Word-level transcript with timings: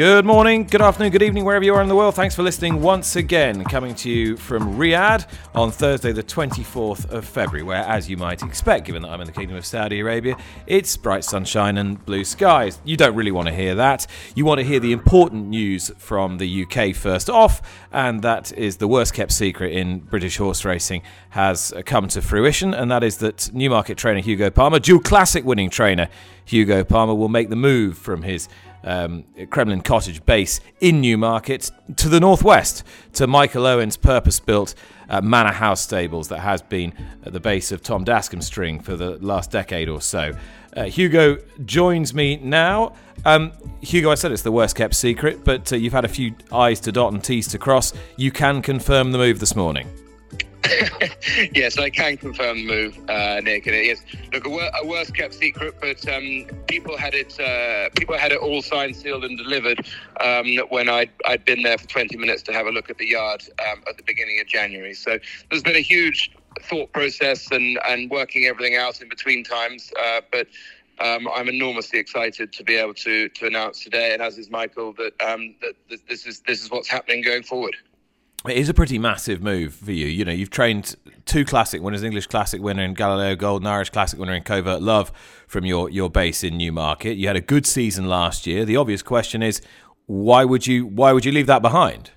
Good 0.00 0.24
morning, 0.24 0.64
good 0.64 0.80
afternoon, 0.80 1.12
good 1.12 1.22
evening, 1.22 1.44
wherever 1.44 1.62
you 1.62 1.74
are 1.74 1.82
in 1.82 1.88
the 1.88 1.94
world. 1.94 2.14
Thanks 2.14 2.34
for 2.34 2.42
listening 2.42 2.80
once 2.80 3.16
again. 3.16 3.62
Coming 3.64 3.94
to 3.96 4.08
you 4.08 4.34
from 4.34 4.78
Riyadh 4.78 5.26
on 5.54 5.70
Thursday, 5.70 6.10
the 6.12 6.22
24th 6.22 7.10
of 7.10 7.26
February, 7.26 7.62
where, 7.62 7.84
as 7.84 8.08
you 8.08 8.16
might 8.16 8.42
expect, 8.42 8.86
given 8.86 9.02
that 9.02 9.10
I'm 9.10 9.20
in 9.20 9.26
the 9.26 9.32
Kingdom 9.34 9.58
of 9.58 9.66
Saudi 9.66 10.00
Arabia, 10.00 10.38
it's 10.66 10.96
bright 10.96 11.22
sunshine 11.22 11.76
and 11.76 12.02
blue 12.06 12.24
skies. 12.24 12.80
You 12.82 12.96
don't 12.96 13.14
really 13.14 13.30
want 13.30 13.48
to 13.48 13.54
hear 13.54 13.74
that. 13.74 14.06
You 14.34 14.46
want 14.46 14.58
to 14.60 14.64
hear 14.64 14.80
the 14.80 14.92
important 14.92 15.48
news 15.48 15.92
from 15.98 16.38
the 16.38 16.64
UK 16.64 16.94
first 16.96 17.28
off, 17.28 17.60
and 17.92 18.22
that 18.22 18.52
is 18.52 18.78
the 18.78 18.88
worst 18.88 19.12
kept 19.12 19.32
secret 19.32 19.74
in 19.74 19.98
British 19.98 20.38
horse 20.38 20.64
racing 20.64 21.02
has 21.28 21.74
come 21.84 22.08
to 22.08 22.22
fruition, 22.22 22.72
and 22.72 22.90
that 22.90 23.04
is 23.04 23.18
that 23.18 23.52
Newmarket 23.52 23.98
trainer 23.98 24.20
Hugo 24.20 24.48
Palmer, 24.48 24.78
dual 24.78 25.00
classic 25.00 25.44
winning 25.44 25.68
trainer 25.68 26.08
Hugo 26.46 26.84
Palmer, 26.84 27.14
will 27.14 27.28
make 27.28 27.50
the 27.50 27.56
move 27.56 27.98
from 27.98 28.22
his 28.22 28.48
um, 28.84 29.24
Kremlin 29.50 29.82
Cottage 29.82 30.24
base 30.24 30.60
in 30.80 31.00
Newmarket 31.00 31.70
to 31.96 32.08
the 32.08 32.20
northwest 32.20 32.84
to 33.14 33.26
Michael 33.26 33.66
Owen's 33.66 33.96
purpose 33.96 34.40
built 34.40 34.74
uh, 35.08 35.20
Manor 35.20 35.52
House 35.52 35.80
stables 35.80 36.28
that 36.28 36.40
has 36.40 36.62
been 36.62 36.92
at 37.24 37.32
the 37.32 37.40
base 37.40 37.72
of 37.72 37.82
Tom 37.82 38.04
Dascombe's 38.04 38.46
string 38.46 38.80
for 38.80 38.96
the 38.96 39.18
last 39.18 39.50
decade 39.50 39.88
or 39.88 40.00
so. 40.00 40.32
Uh, 40.76 40.84
Hugo 40.84 41.38
joins 41.64 42.14
me 42.14 42.36
now. 42.36 42.94
Um, 43.24 43.52
Hugo, 43.80 44.10
I 44.10 44.14
said 44.14 44.32
it's 44.32 44.42
the 44.42 44.52
worst 44.52 44.76
kept 44.76 44.94
secret, 44.94 45.44
but 45.44 45.72
uh, 45.72 45.76
you've 45.76 45.92
had 45.92 46.04
a 46.04 46.08
few 46.08 46.34
I's 46.52 46.80
to 46.80 46.92
dot 46.92 47.12
and 47.12 47.22
T's 47.22 47.48
to 47.48 47.58
cross. 47.58 47.92
You 48.16 48.30
can 48.30 48.62
confirm 48.62 49.12
the 49.12 49.18
move 49.18 49.40
this 49.40 49.56
morning. 49.56 49.88
yes, 51.54 51.78
I 51.78 51.90
can 51.90 52.16
confirm 52.16 52.58
the 52.58 52.66
move, 52.66 52.98
uh, 53.08 53.40
Nick. 53.42 53.66
And 53.66 53.74
it 53.74 53.86
is 53.86 54.02
look 54.32 54.46
a, 54.46 54.50
wor- 54.50 54.70
a 54.82 54.86
worst 54.86 55.14
kept 55.14 55.34
secret, 55.34 55.74
but 55.80 56.06
um, 56.08 56.46
people 56.66 56.96
had 56.96 57.14
it 57.14 57.38
uh, 57.40 57.88
people 57.96 58.16
had 58.16 58.32
it 58.32 58.38
all 58.38 58.62
signed, 58.62 58.96
sealed, 58.96 59.24
and 59.24 59.38
delivered 59.38 59.86
um, 60.20 60.46
when 60.68 60.88
I'd 60.88 61.10
I'd 61.26 61.44
been 61.44 61.62
there 61.62 61.78
for 61.78 61.86
20 61.86 62.16
minutes 62.16 62.42
to 62.42 62.52
have 62.52 62.66
a 62.66 62.70
look 62.70 62.90
at 62.90 62.98
the 62.98 63.06
yard 63.06 63.42
um, 63.70 63.82
at 63.88 63.96
the 63.96 64.02
beginning 64.02 64.40
of 64.40 64.46
January. 64.46 64.94
So 64.94 65.18
there's 65.50 65.62
been 65.62 65.76
a 65.76 65.80
huge 65.80 66.30
thought 66.62 66.92
process 66.92 67.50
and 67.50 67.78
and 67.88 68.10
working 68.10 68.46
everything 68.46 68.76
out 68.76 69.00
in 69.00 69.08
between 69.08 69.44
times, 69.44 69.92
uh, 70.02 70.20
but. 70.30 70.46
Um, 71.02 71.28
I'm 71.34 71.48
enormously 71.48 71.98
excited 71.98 72.52
to 72.52 72.62
be 72.62 72.76
able 72.76 72.92
to 72.92 73.30
to 73.30 73.46
announce 73.46 73.82
today, 73.82 74.12
and 74.12 74.20
as 74.20 74.36
is 74.36 74.50
Michael, 74.50 74.92
that, 74.98 75.18
um, 75.22 75.54
that 75.62 75.74
this 76.10 76.26
is 76.26 76.40
this 76.40 76.62
is 76.62 76.70
what's 76.70 76.88
happening 76.88 77.22
going 77.22 77.42
forward 77.42 77.74
it 78.48 78.56
is 78.56 78.68
a 78.68 78.74
pretty 78.74 78.98
massive 78.98 79.42
move 79.42 79.74
for 79.74 79.92
you. 79.92 80.06
You 80.06 80.24
know, 80.24 80.32
you've 80.32 80.50
trained 80.50 80.96
two 81.26 81.44
classic 81.44 81.82
winners, 81.82 82.02
English 82.02 82.26
classic 82.28 82.62
winner 82.62 82.82
in 82.82 82.94
Galileo 82.94 83.36
Gold, 83.36 83.62
and 83.62 83.68
Irish 83.68 83.90
classic 83.90 84.18
winner 84.18 84.34
in 84.34 84.42
Covert 84.42 84.80
Love 84.80 85.12
from 85.46 85.66
your, 85.66 85.90
your 85.90 86.08
base 86.08 86.42
in 86.42 86.56
Newmarket. 86.56 87.18
You 87.18 87.26
had 87.26 87.36
a 87.36 87.42
good 87.42 87.66
season 87.66 88.08
last 88.08 88.46
year. 88.46 88.64
The 88.64 88.76
obvious 88.76 89.02
question 89.02 89.42
is, 89.42 89.60
why 90.06 90.44
would 90.44 90.66
you 90.66 90.86
why 90.86 91.12
would 91.12 91.24
you 91.24 91.30
leave 91.30 91.46
that 91.46 91.62
behind? 91.62 92.10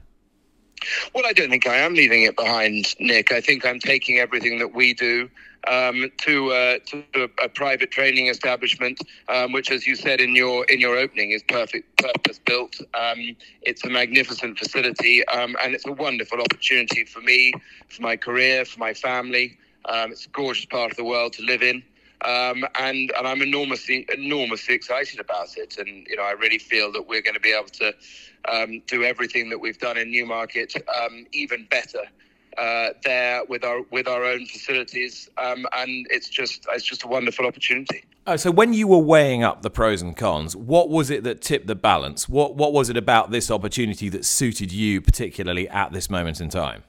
Well, 1.14 1.26
I 1.28 1.34
don't 1.34 1.50
think 1.50 1.68
I 1.68 1.76
am 1.76 1.94
leaving 1.94 2.24
it 2.24 2.36
behind, 2.36 2.96
Nick. 3.00 3.32
I 3.32 3.40
think 3.40 3.66
I'm 3.66 3.80
taking 3.80 4.18
everything 4.18 4.58
that 4.60 4.74
we 4.74 4.94
do 4.94 5.30
um, 5.68 6.12
to, 6.22 6.52
uh, 6.52 6.80
to 6.88 7.04
a, 7.16 7.46
a, 7.46 7.50
private 7.50 7.92
training 7.92 8.28
establishment, 8.28 9.00
um, 9.30 9.52
which, 9.52 9.72
as 9.72 9.88
you 9.88 9.96
said 9.96 10.20
in 10.20 10.36
your 10.36 10.66
in 10.66 10.80
your 10.80 10.98
opening, 10.98 11.32
is 11.32 11.44
perfect 11.44 11.98
purpose 11.98 12.40
built. 12.40 12.80
Um, 12.94 13.36
it's 13.62 13.84
a 13.86 13.90
magnificent 13.90 14.58
facility, 14.58 15.26
um, 15.28 15.56
and 15.64 15.74
it's 15.74 15.86
a 15.86 15.92
wonderful 15.92 16.42
opportunity 16.42 17.06
for 17.06 17.22
me, 17.22 17.54
for 17.88 18.02
my 18.02 18.18
career, 18.18 18.66
for 18.66 18.80
my 18.80 18.94
family. 18.94 19.58
Um, 19.86 20.12
it's 20.12 20.26
a 20.26 20.30
gorgeous 20.30 20.66
part 20.66 20.92
of 20.92 20.98
the 20.98 21.04
world 21.04 21.34
to 21.34 21.44
live 21.44 21.64
in. 21.64 21.84
Um, 22.26 22.66
and 22.80 23.12
and 23.18 23.28
I'm 23.28 23.42
enormously 23.42 24.06
enormously 24.14 24.76
excited 24.76 25.20
about 25.20 25.58
it. 25.58 25.78
And 25.78 26.08
you 26.08 26.16
know, 26.16 26.24
I 26.24 26.32
really 26.32 26.60
feel 26.60 26.92
that 26.94 27.08
we're 27.08 27.22
going 27.22 27.34
to 27.34 27.40
be 27.40 27.54
able 27.54 27.70
to 27.70 27.94
um, 28.50 28.82
do 28.88 29.04
everything 29.04 29.50
that 29.50 29.60
we've 29.60 29.78
done 29.78 29.98
in 29.98 30.12
Newmarket 30.12 30.74
um, 31.02 31.26
even 31.32 31.66
better 31.70 32.04
uh, 32.58 32.90
there 33.04 33.44
with 33.46 33.64
our 33.64 33.82
with 33.92 34.08
our 34.08 34.24
own 34.24 34.46
facilities, 34.46 35.30
um, 35.38 35.66
and 35.74 36.08
it's 36.10 36.30
just 36.30 36.66
it's 36.72 36.84
just 36.84 37.04
a 37.04 37.08
wonderful 37.08 37.46
opportunity. 37.46 38.04
Oh, 38.26 38.36
so 38.38 38.52
when 38.52 38.74
you 38.74 38.88
were 38.88 39.00
weighing 39.00 39.44
up 39.44 39.64
the 39.64 39.70
pros 39.70 40.02
and 40.02 40.16
cons, 40.16 40.56
what 40.56 40.90
was 40.90 41.10
it 41.10 41.24
that 41.24 41.42
tipped 41.42 41.68
the 41.68 41.76
balance? 41.76 42.30
What 42.30 42.56
what 42.56 42.74
was 42.74 42.90
it 42.90 42.98
about 42.98 43.32
this 43.32 43.52
opportunity 43.52 44.10
that 44.10 44.26
suited 44.26 44.72
you 44.72 45.02
particularly 45.02 45.68
at 45.70 45.92
this 45.92 46.10
moment 46.10 46.40
in 46.40 46.50
time? 46.50 46.84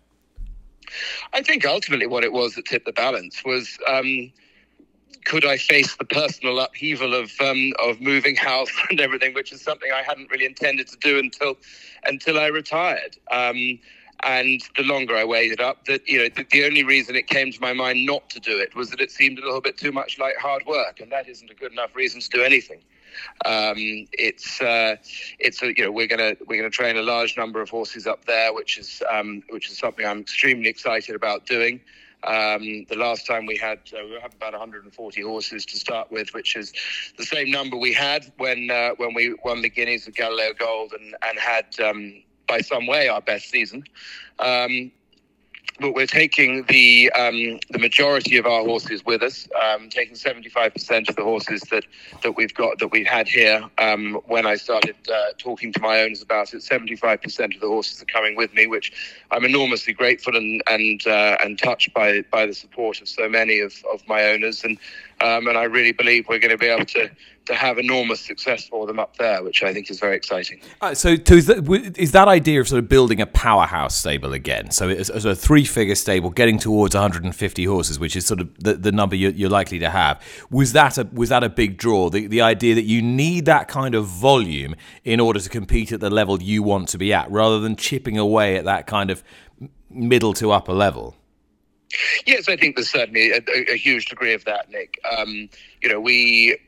I 1.33 1.43
think 1.43 1.67
ultimately 1.67 2.07
what 2.07 2.25
it 2.25 2.33
was 2.33 2.55
that 2.55 2.67
tipped 2.67 2.87
the 2.87 2.93
balance 2.93 3.43
was. 3.45 3.79
Um, 3.89 4.33
could 5.25 5.47
I 5.47 5.57
face 5.57 5.97
the 5.97 6.05
personal 6.05 6.61
upheaval 6.61 7.15
of 7.15 7.33
um, 7.41 7.73
of 7.83 7.99
moving 7.99 8.37
house 8.37 8.71
and 8.91 9.01
everything, 9.01 9.33
which 9.33 9.53
is 9.53 9.63
something 9.63 9.91
I 9.91 10.03
hadn't 10.03 10.31
really 10.31 10.45
intended 10.45 10.87
to 10.89 10.97
do 10.99 11.19
until 11.19 11.57
until 12.05 12.39
I 12.39 12.49
retired. 12.49 13.17
Um, 13.31 13.79
and 14.23 14.63
the 14.77 14.83
longer 14.83 15.17
I 15.17 15.25
weighed 15.25 15.53
it 15.53 15.61
up, 15.61 15.85
that 15.87 16.07
you 16.09 16.19
know, 16.19 16.29
the, 16.29 16.47
the, 16.51 16.65
only 16.65 16.85
reason 16.85 17.17
it 17.17 17.27
came 17.27 17.53
to 17.53 17.61
my 17.61 17.73
mind 17.73 18.07
not 18.07 18.31
to 18.31 18.41
do 18.41 18.59
it 18.59 18.75
was 18.75 18.91
that 18.91 19.01
it 19.01 19.11
seemed 19.11 19.39
a 19.39 19.43
little 19.43 19.61
bit 19.61 19.77
too 19.77 19.93
much 19.93 20.19
like 20.19 20.37
hard 20.37 20.65
work, 20.67 21.01
and 21.01 21.11
that 21.13 21.29
isn't 21.29 21.51
a 21.51 21.55
good 21.55 21.73
enough 21.73 21.95
reason 21.95 22.21
to 22.21 22.29
do 22.29 22.43
anything. 22.43 22.81
Um, 23.45 23.77
it's 24.13 24.61
uh, 24.61 24.97
it's 25.39 25.63
a, 25.63 25.77
you 25.77 25.85
know 25.85 25.93
we're 25.93 26.07
gonna 26.07 26.35
we're 26.47 26.57
gonna 26.57 26.71
train 26.71 26.97
a 26.97 27.03
large 27.03 27.37
number 27.37 27.61
of 27.61 27.71
horses 27.71 28.07
up 28.07 28.25
there, 28.25 28.53
which 28.53 28.79
is 28.79 29.03
um, 29.11 29.43
which 29.51 29.71
is 29.71 29.79
something 29.79 30.07
I'm 30.07 30.21
extremely 30.21 30.69
excited 30.69 31.15
about 31.15 31.47
doing. 31.47 31.81
Um, 32.27 32.87
the 32.89 32.97
last 32.97 33.27
time 33.27 33.45
we 33.45 33.57
had 33.57 33.81
uh, 33.93 34.05
we 34.05 34.19
had 34.21 34.33
about 34.33 34.53
140 34.53 35.21
horses 35.23 35.67
to 35.67 35.77
start 35.77 36.11
with, 36.11 36.33
which 36.33 36.57
is 36.57 36.73
the 37.19 37.25
same 37.25 37.51
number 37.51 37.77
we 37.77 37.93
had 37.93 38.33
when 38.39 38.71
uh, 38.71 38.91
when 38.97 39.15
we 39.15 39.35
won 39.45 39.61
the 39.63 39.69
Guineas 39.69 40.09
of 40.09 40.15
Galileo 40.15 40.55
Gold 40.55 40.93
and 40.93 41.15
and 41.23 41.39
had 41.39 41.67
um, 41.81 42.23
by 42.47 42.61
some 42.61 42.87
way 42.87 43.09
our 43.09 43.21
best 43.21 43.51
season. 43.51 43.85
Um, 44.39 44.93
but 45.81 45.95
we're 45.95 46.07
taking 46.07 46.65
the 46.69 47.11
um, 47.13 47.59
the 47.71 47.79
majority 47.79 48.37
of 48.37 48.47
our 48.47 48.63
horses 48.63 49.05
with 49.05 49.23
us, 49.23 49.49
um, 49.63 49.89
taking 49.89 50.15
75% 50.15 51.09
of 51.09 51.17
the 51.17 51.25
horses 51.25 51.63
that, 51.71 51.85
that 52.23 52.37
we've 52.37 52.55
got 52.55 52.79
that 52.79 52.89
we 52.89 53.03
had 53.03 53.27
here. 53.27 53.65
Um, 53.79 54.21
when 54.27 54.47
I 54.47 54.55
started 54.55 54.97
uh, 55.13 55.33
talking 55.37 55.73
to 55.73 55.81
my 55.81 56.03
owners 56.03 56.23
about 56.23 56.55
it, 56.55 56.59
75% 56.59 57.55
of 57.55 57.61
the 57.61 57.67
horses 57.67 58.01
are 58.01 58.07
coming 58.07 58.37
with 58.37 58.55
me, 58.55 58.67
which 58.67 58.93
I'm 59.33 59.45
enormously 59.45 59.93
grateful 59.93 60.37
and 60.37 60.63
and 60.69 61.05
uh, 61.07 61.39
and 61.43 61.59
touched 61.59 61.93
by 61.93 62.23
by 62.31 62.47
the 62.47 62.55
support 62.55 63.01
of 63.01 63.09
so 63.09 63.29
many 63.29 63.59
of, 63.59 63.75
of 63.93 64.07
my 64.07 64.27
owners, 64.27 64.63
and 64.63 64.79
um, 65.25 65.47
and 65.47 65.57
I 65.57 65.65
really 65.65 65.93
believe 65.93 66.29
we're 66.29 66.39
going 66.39 66.51
to 66.51 66.59
be 66.59 66.67
able 66.67 66.85
to 66.87 67.11
to 67.47 67.55
have 67.55 67.79
enormous 67.79 68.21
success 68.21 68.67
for 68.67 68.87
them 68.87 68.99
up 68.99 69.17
there, 69.19 69.43
which 69.43 69.63
I 69.63 69.75
think 69.75 69.91
is 69.91 70.01
very 70.01 70.17
exciting. 70.17 70.61
Uh, 70.81 70.95
so, 70.95 71.11
is 71.11 71.47
that, 71.47 71.95
is 71.97 72.13
that 72.13 72.27
idea 72.27 72.61
of 72.61 72.69
sort 72.69 72.79
of 72.79 72.89
building 72.89 73.21
a 73.21 73.27
powerhouse 73.27 73.95
stable 73.95 74.33
again? 74.33 74.71
So, 74.71 74.89
it's, 74.89 75.11
a 75.11 75.35
three-figure 75.35 75.95
stable, 75.95 76.31
getting 76.31 76.59
towards 76.59 76.95
150 76.95 77.65
horses, 77.65 77.99
which 77.99 78.17
is 78.17 78.25
sort 78.25 78.41
of 78.41 78.49
the, 78.63 78.75
the 78.75 78.93
number 78.93 79.15
you're, 79.15 79.33
you're, 79.33 79.51
likely 79.51 79.79
to 79.79 79.91
have. 79.91 80.23
Was 80.51 80.73
that 80.73 80.97
a 80.99 81.09
was 81.13 81.29
that 81.29 81.45
a 81.45 81.49
big 81.49 81.77
draw? 81.77 82.09
The, 82.09 82.27
the 82.27 82.41
idea 82.41 82.75
that 82.75 82.85
you 82.85 83.03
need 83.03 83.45
that 83.45 83.69
kind 83.69 83.95
of 83.95 84.07
volume 84.07 84.75
in 85.05 85.21
order 85.21 85.39
to 85.39 85.49
compete 85.49 85.93
at 85.93 86.01
the 86.01 86.11
level 86.11 86.43
you 86.43 86.63
want 86.63 86.89
to 86.91 86.99
be 86.99 87.13
at, 87.13 87.31
rather 87.31 87.61
than 87.61 87.77
chipping 87.77 88.19
away 88.19 88.57
at 88.57 88.65
that 88.65 88.87
kind 88.87 89.11
of 89.11 89.23
middle 89.91 90.33
to 90.35 90.51
upper 90.51 90.73
level. 90.73 91.17
Yes, 92.27 92.49
I 92.49 92.57
think 92.57 92.77
there's 92.77 92.91
certainly 92.91 93.31
a, 93.31 93.41
a 93.73 93.77
huge 93.77 94.07
degree 94.07 94.35
of 94.35 94.45
that, 94.45 94.71
Nick. 94.71 94.99
Um, 95.17 95.49
you 95.83 95.89
know, 95.89 96.01
we 96.01 96.59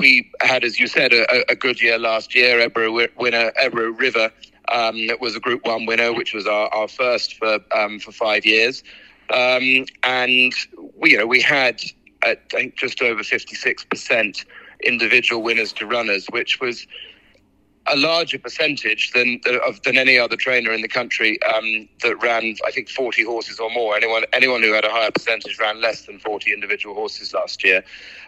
we 0.00 0.30
had, 0.40 0.64
as 0.64 0.78
you 0.78 0.86
said, 0.86 1.12
a, 1.12 1.50
a 1.50 1.56
good 1.56 1.82
year 1.82 1.98
last 1.98 2.34
year. 2.34 2.60
Ebro 2.60 3.08
winner, 3.16 3.52
Ebro 3.62 3.90
River 3.90 4.30
um, 4.72 5.08
was 5.20 5.34
a 5.34 5.40
Group 5.40 5.66
One 5.66 5.86
winner, 5.86 6.12
which 6.12 6.34
was 6.34 6.46
our, 6.46 6.68
our 6.68 6.88
first 6.88 7.34
for 7.34 7.58
um, 7.76 7.98
for 7.98 8.12
five 8.12 8.44
years. 8.44 8.82
Um, 9.30 9.84
and 10.04 10.54
we, 10.96 11.12
you 11.12 11.18
know, 11.18 11.26
we 11.26 11.40
had 11.40 11.82
I 12.22 12.36
think 12.50 12.76
just 12.76 13.02
over 13.02 13.22
fifty 13.22 13.54
six 13.54 13.84
percent 13.84 14.44
individual 14.84 15.42
winners 15.42 15.72
to 15.74 15.86
runners, 15.86 16.26
which 16.30 16.60
was 16.60 16.86
a 17.90 17.96
larger 17.96 18.38
percentage 18.38 19.12
than 19.12 19.40
than 19.84 19.96
any 19.96 20.18
other 20.18 20.36
trainer 20.36 20.72
in 20.72 20.82
the 20.82 20.88
country 20.88 21.38
um, 21.42 21.88
that 22.02 22.16
ran, 22.22 22.56
I 22.66 22.70
think, 22.70 22.88
40 22.88 23.24
horses 23.24 23.58
or 23.58 23.70
more. 23.70 23.96
Anyone 23.96 24.24
anyone 24.32 24.62
who 24.62 24.72
had 24.72 24.84
a 24.84 24.90
higher 24.90 25.10
percentage 25.10 25.58
ran 25.58 25.80
less 25.80 26.06
than 26.06 26.18
40 26.18 26.52
individual 26.52 26.94
horses 26.94 27.32
last 27.32 27.64
year, 27.64 27.84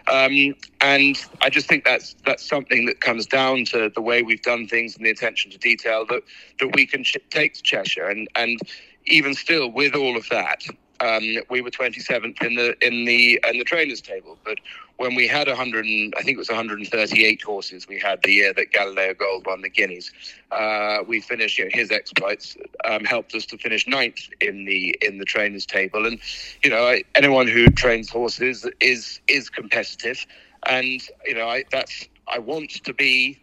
um, 0.07 0.55
and 0.81 1.17
I 1.41 1.49
just 1.49 1.67
think 1.67 1.85
that's 1.85 2.15
that's 2.25 2.47
something 2.47 2.85
that 2.85 3.01
comes 3.01 3.25
down 3.25 3.65
to 3.65 3.91
the 3.93 4.01
way 4.01 4.21
we've 4.21 4.41
done 4.41 4.67
things 4.67 4.95
and 4.95 5.05
the 5.05 5.11
attention 5.11 5.51
to 5.51 5.57
detail 5.57 6.05
that 6.07 6.23
that 6.59 6.75
we 6.75 6.85
can 6.85 7.03
take 7.29 7.53
to 7.55 7.61
Cheshire, 7.61 8.07
and 8.07 8.27
and 8.35 8.59
even 9.05 9.33
still 9.33 9.71
with 9.71 9.95
all 9.95 10.15
of 10.15 10.27
that, 10.29 10.63
um, 11.01 11.37
we 11.49 11.61
were 11.61 11.71
27th 11.71 12.41
in 12.43 12.55
the 12.55 12.75
in 12.85 13.05
the 13.05 13.39
in 13.49 13.57
the 13.57 13.63
trainers 13.63 14.01
table. 14.01 14.37
But 14.45 14.59
when 14.97 15.15
we 15.15 15.27
had 15.27 15.47
100, 15.47 15.85
and, 15.85 16.13
I 16.15 16.21
think 16.21 16.35
it 16.35 16.37
was 16.37 16.49
138 16.49 17.41
horses, 17.41 17.87
we 17.87 17.99
had 17.99 18.21
the 18.21 18.31
year 18.31 18.53
that 18.53 18.71
Galileo 18.71 19.15
Gold 19.15 19.47
won 19.47 19.61
the 19.61 19.69
Guineas. 19.69 20.11
Uh, 20.51 20.99
we 21.07 21.19
finished. 21.19 21.57
You 21.57 21.65
know, 21.65 21.71
his 21.73 21.91
exploits 21.91 22.55
um, 22.85 23.03
helped 23.03 23.33
us 23.33 23.45
to 23.47 23.57
finish 23.57 23.87
ninth 23.87 24.29
in 24.39 24.65
the 24.65 24.95
in 25.01 25.17
the 25.17 25.25
trainers 25.25 25.65
table. 25.65 26.05
And 26.05 26.19
you 26.63 26.69
know, 26.69 26.87
I, 26.87 27.03
anyone 27.15 27.47
who 27.47 27.67
trains 27.67 28.09
horses 28.09 28.67
is 28.79 29.19
is 29.27 29.49
competitive, 29.49 30.25
and 30.67 31.01
you 31.25 31.33
know, 31.33 31.49
I 31.49 31.63
that's 31.71 32.07
I 32.27 32.37
want 32.37 32.83
to 32.83 32.93
be 32.93 33.40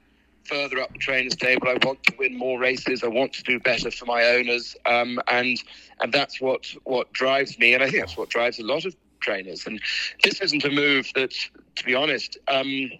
further 0.48 0.80
up 0.80 0.92
the 0.92 0.98
trainers 0.98 1.36
table. 1.36 1.68
I 1.68 1.76
want 1.84 2.02
to 2.04 2.14
win 2.18 2.36
more 2.36 2.58
races. 2.58 3.04
I 3.04 3.08
want 3.08 3.32
to 3.34 3.42
do 3.42 3.60
better 3.60 3.90
for 3.90 4.06
my 4.06 4.24
owners, 4.24 4.76
um, 4.86 5.20
and 5.28 5.62
and 6.00 6.12
that's 6.12 6.40
what 6.40 6.66
what 6.84 7.12
drives 7.12 7.58
me. 7.58 7.74
And 7.74 7.82
I 7.82 7.90
think 7.90 8.02
that's 8.02 8.16
what 8.16 8.30
drives 8.30 8.58
a 8.58 8.64
lot 8.64 8.84
of 8.84 8.94
trainers. 9.20 9.66
And 9.66 9.80
this 10.22 10.40
isn't 10.40 10.64
a 10.64 10.70
move 10.70 11.10
that, 11.14 11.32
to 11.76 11.84
be 11.84 11.94
honest. 11.94 12.38
Um, 12.48 12.90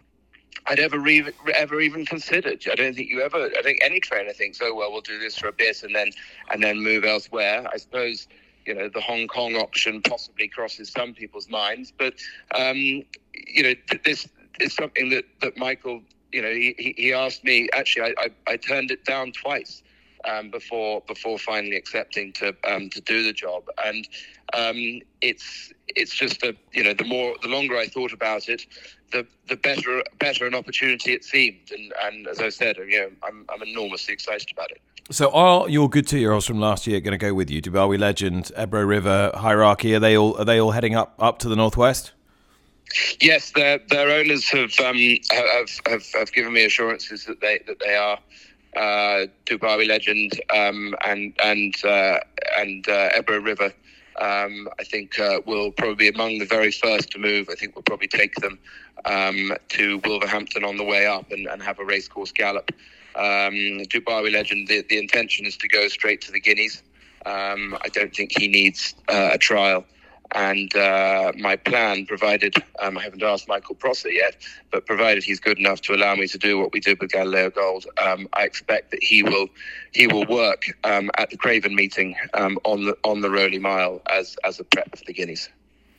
I'd 0.67 0.81
ever 0.81 0.99
re- 0.99 1.33
ever 1.55 1.81
even 1.81 2.05
considered. 2.05 2.65
I 2.71 2.75
don't 2.75 2.95
think 2.95 3.09
you 3.09 3.23
ever. 3.23 3.51
I 3.57 3.63
think 3.63 3.79
any 3.83 4.01
trainer 4.01 4.33
thinks, 4.33 4.59
"Oh 4.63 4.75
well, 4.75 4.93
we'll 4.93 5.01
do 5.01 5.19
this 5.19 5.39
for 5.39 5.49
a 5.49 5.53
bit 5.53 5.83
and 5.83 5.95
then 5.95 6.11
and 6.51 6.63
then 6.63 6.81
move 6.81 7.05
elsewhere." 7.05 7.67
I 7.73 7.79
suppose 7.79 8.29
you 8.67 8.75
know 8.75 8.89
the 8.89 9.01
Hong 9.01 9.29
Kong 9.29 9.57
option 9.57 10.03
possibly 10.03 10.49
crosses 10.49 10.91
some 10.91 11.15
people's 11.15 11.49
minds, 11.49 11.93
but 11.97 12.15
um, 12.55 12.77
you 12.77 13.63
know 13.63 13.75
this 14.05 14.29
is 14.61 14.75
something 14.75 15.09
that 15.11 15.25
that 15.41 15.57
Michael 15.57 16.03
you 16.33 16.43
know, 16.43 16.51
he, 16.51 16.95
he 16.97 17.13
asked 17.13 17.45
me. 17.45 17.69
Actually, 17.73 18.15
I, 18.19 18.25
I, 18.25 18.53
I 18.53 18.57
turned 18.57 18.91
it 18.91 19.05
down 19.05 19.33
twice 19.33 19.83
um, 20.25 20.51
before 20.51 21.03
before 21.07 21.39
finally 21.39 21.77
accepting 21.77 22.33
to 22.35 22.55
um, 22.65 22.91
to 22.91 23.01
do 23.01 23.23
the 23.23 23.33
job. 23.33 23.65
And 23.85 24.09
um, 24.55 25.01
it's 25.21 25.73
it's 25.89 26.15
just 26.15 26.43
a 26.43 26.55
you 26.73 26.85
know 26.85 26.95
the 26.95 27.05
more 27.05 27.35
the 27.43 27.49
longer 27.49 27.77
I 27.77 27.87
thought 27.87 28.13
about 28.13 28.49
it, 28.49 28.67
the 29.13 29.27
the 29.49 29.57
better 29.57 30.03
better 30.19 30.47
an 30.47 30.55
opportunity 30.55 31.13
it 31.13 31.25
seemed. 31.25 31.71
And 31.71 31.93
and 32.05 32.27
as 32.29 32.41
I 32.41 32.49
said, 32.49 32.77
you 32.77 33.01
know, 33.01 33.11
I'm 33.23 33.47
I'm 33.49 33.63
enormously 33.63 34.15
excited 34.15 34.51
about 34.53 34.71
it. 34.71 34.81
So 35.11 35.31
are 35.31 35.69
your 35.71 35.89
good 35.89 36.07
two 36.07 36.19
year 36.19 36.33
olds 36.33 36.47
from 36.47 36.61
last 36.61 36.87
year 36.87 37.01
going 37.01 37.13
to 37.13 37.19
go 37.19 37.33
with 37.33 37.51
you? 37.51 37.63
Dubai 37.63 37.99
Legend, 37.99 38.53
Ebro 38.57 38.83
River, 38.83 39.31
Hierarchy. 39.35 39.95
Are 39.95 40.01
they 40.01 40.17
all 40.17 40.37
are 40.37 40.45
they 40.45 40.61
all 40.61 40.73
heading 40.73 40.95
up 40.95 41.15
up 41.19 41.39
to 41.41 41.49
the 41.49 41.57
northwest? 41.57 42.13
Yes, 43.21 43.53
their 43.53 43.79
their 43.91 44.11
owners 44.11 44.49
have 44.51 44.79
um, 44.81 44.97
have, 45.31 45.71
have, 45.87 46.07
have 46.15 46.33
given 46.33 46.53
me 46.53 46.65
assurances 46.65 47.25
that 47.27 47.41
they 47.41 47.61
that 47.67 47.79
they 47.81 47.95
are 47.95 48.19
uh, 48.77 49.27
Dubai 49.47 49.87
Legend 49.87 50.41
um, 50.55 50.95
and 51.05 51.35
and 51.43 51.75
uh, 51.85 52.21
and 52.57 52.89
uh, 52.89 53.11
Ebro 53.17 53.41
River. 53.41 53.73
Um, 54.21 54.69
I 54.81 54.85
think 54.85 55.19
uh, 55.21 55.41
will 55.47 55.71
probably 55.71 55.95
be 55.95 56.09
among 56.09 56.39
the 56.39 56.45
very 56.45 56.73
first 56.73 57.11
to 57.11 57.19
move. 57.19 57.49
I 57.51 57.55
think 57.55 57.77
we'll 57.77 57.85
probably 57.85 58.09
take 58.09 58.35
them 58.37 58.59
um, 59.05 59.53
to 59.69 60.01
Wolverhampton 60.05 60.65
on 60.65 60.77
the 60.77 60.83
way 60.83 61.07
up 61.07 61.31
and, 61.31 61.47
and 61.47 61.63
have 61.63 61.79
a 61.79 61.85
racecourse 61.85 62.33
gallop. 62.33 62.73
Um, 63.15 63.55
Dubai 63.87 64.33
Legend, 64.33 64.67
the, 64.67 64.85
the 64.89 64.99
intention 64.99 65.47
is 65.47 65.57
to 65.59 65.69
go 65.69 65.87
straight 65.87 66.21
to 66.23 66.33
the 66.33 66.41
Guineas. 66.41 66.83
Um, 67.27 67.79
I 67.81 67.89
don't 67.91 68.15
think 68.15 68.33
he 68.37 68.49
needs 68.49 68.95
uh, 69.09 69.31
a 69.35 69.39
trial. 69.39 69.85
And 70.33 70.75
uh, 70.77 71.33
my 71.39 71.57
plan, 71.57 72.05
provided 72.05 72.55
um, 72.81 72.99
I 72.99 73.03
haven't 73.03 73.23
asked 73.23 73.49
Michael 73.49 73.75
Prosser 73.75 74.11
yet, 74.11 74.37
but 74.71 74.87
provided 74.87 75.25
he's 75.25 75.41
good 75.41 75.59
enough 75.59 75.81
to 75.83 75.95
allow 75.95 76.15
me 76.15 76.27
to 76.29 76.39
do 76.39 76.59
what 76.59 76.73
we 76.73 76.81
did 76.81 77.01
with 77.01 77.13
Galileo 77.13 77.51
Gold, 77.51 77.87
um, 78.03 78.29
I 78.35 78.45
expect 78.45 78.91
that 78.91 79.03
he 79.03 79.23
will 79.23 79.49
he 79.93 80.07
will 80.07 80.27
work 80.27 80.65
um, 80.85 81.11
at 81.17 81.31
the 81.31 81.37
Craven 81.39 81.75
meeting 81.75 82.15
um, 82.35 82.59
on 82.65 82.85
the 82.85 82.97
on 83.05 83.23
the 83.23 83.31
Rowley 83.31 83.59
Mile 83.59 84.03
as 84.11 84.37
as 84.45 84.61
a 84.61 84.65
prep 84.65 84.97
for 84.97 85.05
the 85.07 85.15
Guineas. 85.15 85.49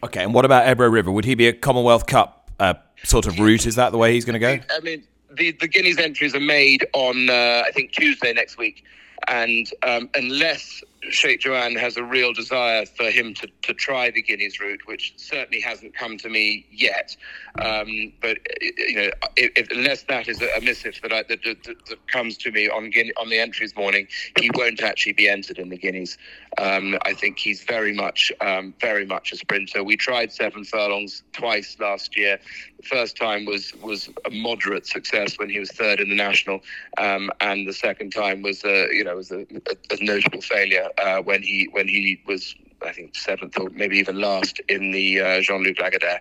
Okay, 0.03 0.23
and 0.23 0.33
what 0.33 0.45
about 0.45 0.67
Ebro 0.67 0.89
River? 0.89 1.11
Would 1.11 1.25
he 1.25 1.35
be 1.35 1.47
a 1.47 1.53
Commonwealth 1.53 2.05
Cup 2.05 2.49
uh, 2.59 2.75
sort 3.03 3.25
of 3.25 3.39
route? 3.39 3.65
Is 3.65 3.75
that 3.75 3.91
the 3.91 3.97
way 3.97 4.13
he's 4.13 4.25
going 4.25 4.39
to 4.39 4.39
go? 4.39 4.59
I 4.69 4.79
mean, 4.81 5.03
the 5.31 5.51
the 5.53 5.67
Guineas 5.67 5.97
entries 5.97 6.35
are 6.35 6.39
made 6.39 6.85
on 6.93 7.29
uh, 7.29 7.63
I 7.65 7.71
think 7.71 7.91
Tuesday 7.93 8.31
next 8.33 8.57
week, 8.57 8.83
and 9.27 9.67
um, 9.83 10.09
unless 10.13 10.83
Sheikh 11.09 11.39
Joanne 11.39 11.75
has 11.75 11.97
a 11.97 12.03
real 12.03 12.33
desire 12.33 12.85
for 12.85 13.09
him 13.09 13.33
to, 13.35 13.47
to 13.63 13.73
try 13.73 14.11
the 14.11 14.21
Guineas 14.21 14.59
route, 14.59 14.81
which 14.85 15.13
certainly 15.17 15.61
hasn't 15.61 15.95
come 15.95 16.17
to 16.17 16.29
me 16.29 16.65
yet. 16.71 17.15
Um, 17.61 18.11
but 18.21 18.37
you 18.61 18.95
know, 18.95 19.09
if, 19.37 19.51
if, 19.55 19.71
unless 19.71 20.03
that 20.03 20.27
is 20.27 20.41
a, 20.41 20.61
missive 20.61 20.99
that, 21.01 21.13
I, 21.13 21.23
that, 21.23 21.43
that, 21.43 21.63
that, 21.63 22.07
comes 22.07 22.37
to 22.37 22.51
me 22.51 22.69
on 22.69 22.91
Guine- 22.91 23.13
on 23.17 23.29
the 23.29 23.39
entries 23.39 23.75
morning, 23.75 24.07
he 24.39 24.49
won't 24.55 24.81
actually 24.81 25.13
be 25.13 25.29
entered 25.29 25.57
in 25.57 25.69
the 25.69 25.77
Guineas. 25.77 26.17
Um, 26.59 26.97
I 27.03 27.13
think 27.13 27.39
he's 27.39 27.63
very 27.63 27.93
much 27.93 28.31
um, 28.41 28.73
very 28.81 29.05
much 29.05 29.31
a 29.31 29.37
sprinter. 29.37 29.83
We 29.83 29.95
tried 29.95 30.31
seven 30.31 30.65
furlongs 30.65 31.23
twice 31.31 31.77
last 31.79 32.17
year. 32.17 32.37
The 32.77 32.83
first 32.83 33.15
time 33.15 33.45
was 33.45 33.73
was 33.81 34.09
a 34.25 34.29
moderate 34.29 34.85
success 34.85 35.39
when 35.39 35.49
he 35.49 35.59
was 35.59 35.71
third 35.71 36.01
in 36.01 36.09
the 36.09 36.15
national, 36.15 36.61
um, 36.97 37.31
and 37.39 37.67
the 37.67 37.73
second 37.73 38.11
time 38.11 38.41
was 38.41 38.63
a 38.65 38.87
you 38.91 39.03
know 39.05 39.15
was 39.15 39.31
a, 39.31 39.45
a, 39.91 40.03
notable 40.03 40.41
failure 40.41 40.89
uh, 40.97 41.21
when 41.21 41.41
he 41.41 41.69
when 41.71 41.87
he 41.87 42.21
was 42.27 42.55
I 42.85 42.91
think 42.91 43.15
seventh 43.15 43.57
or 43.59 43.69
maybe 43.69 43.97
even 43.97 44.19
last 44.19 44.59
in 44.69 44.91
the 44.91 45.21
uh, 45.21 45.41
Jean 45.41 45.63
Luc 45.63 45.77
Lagardère. 45.77 46.19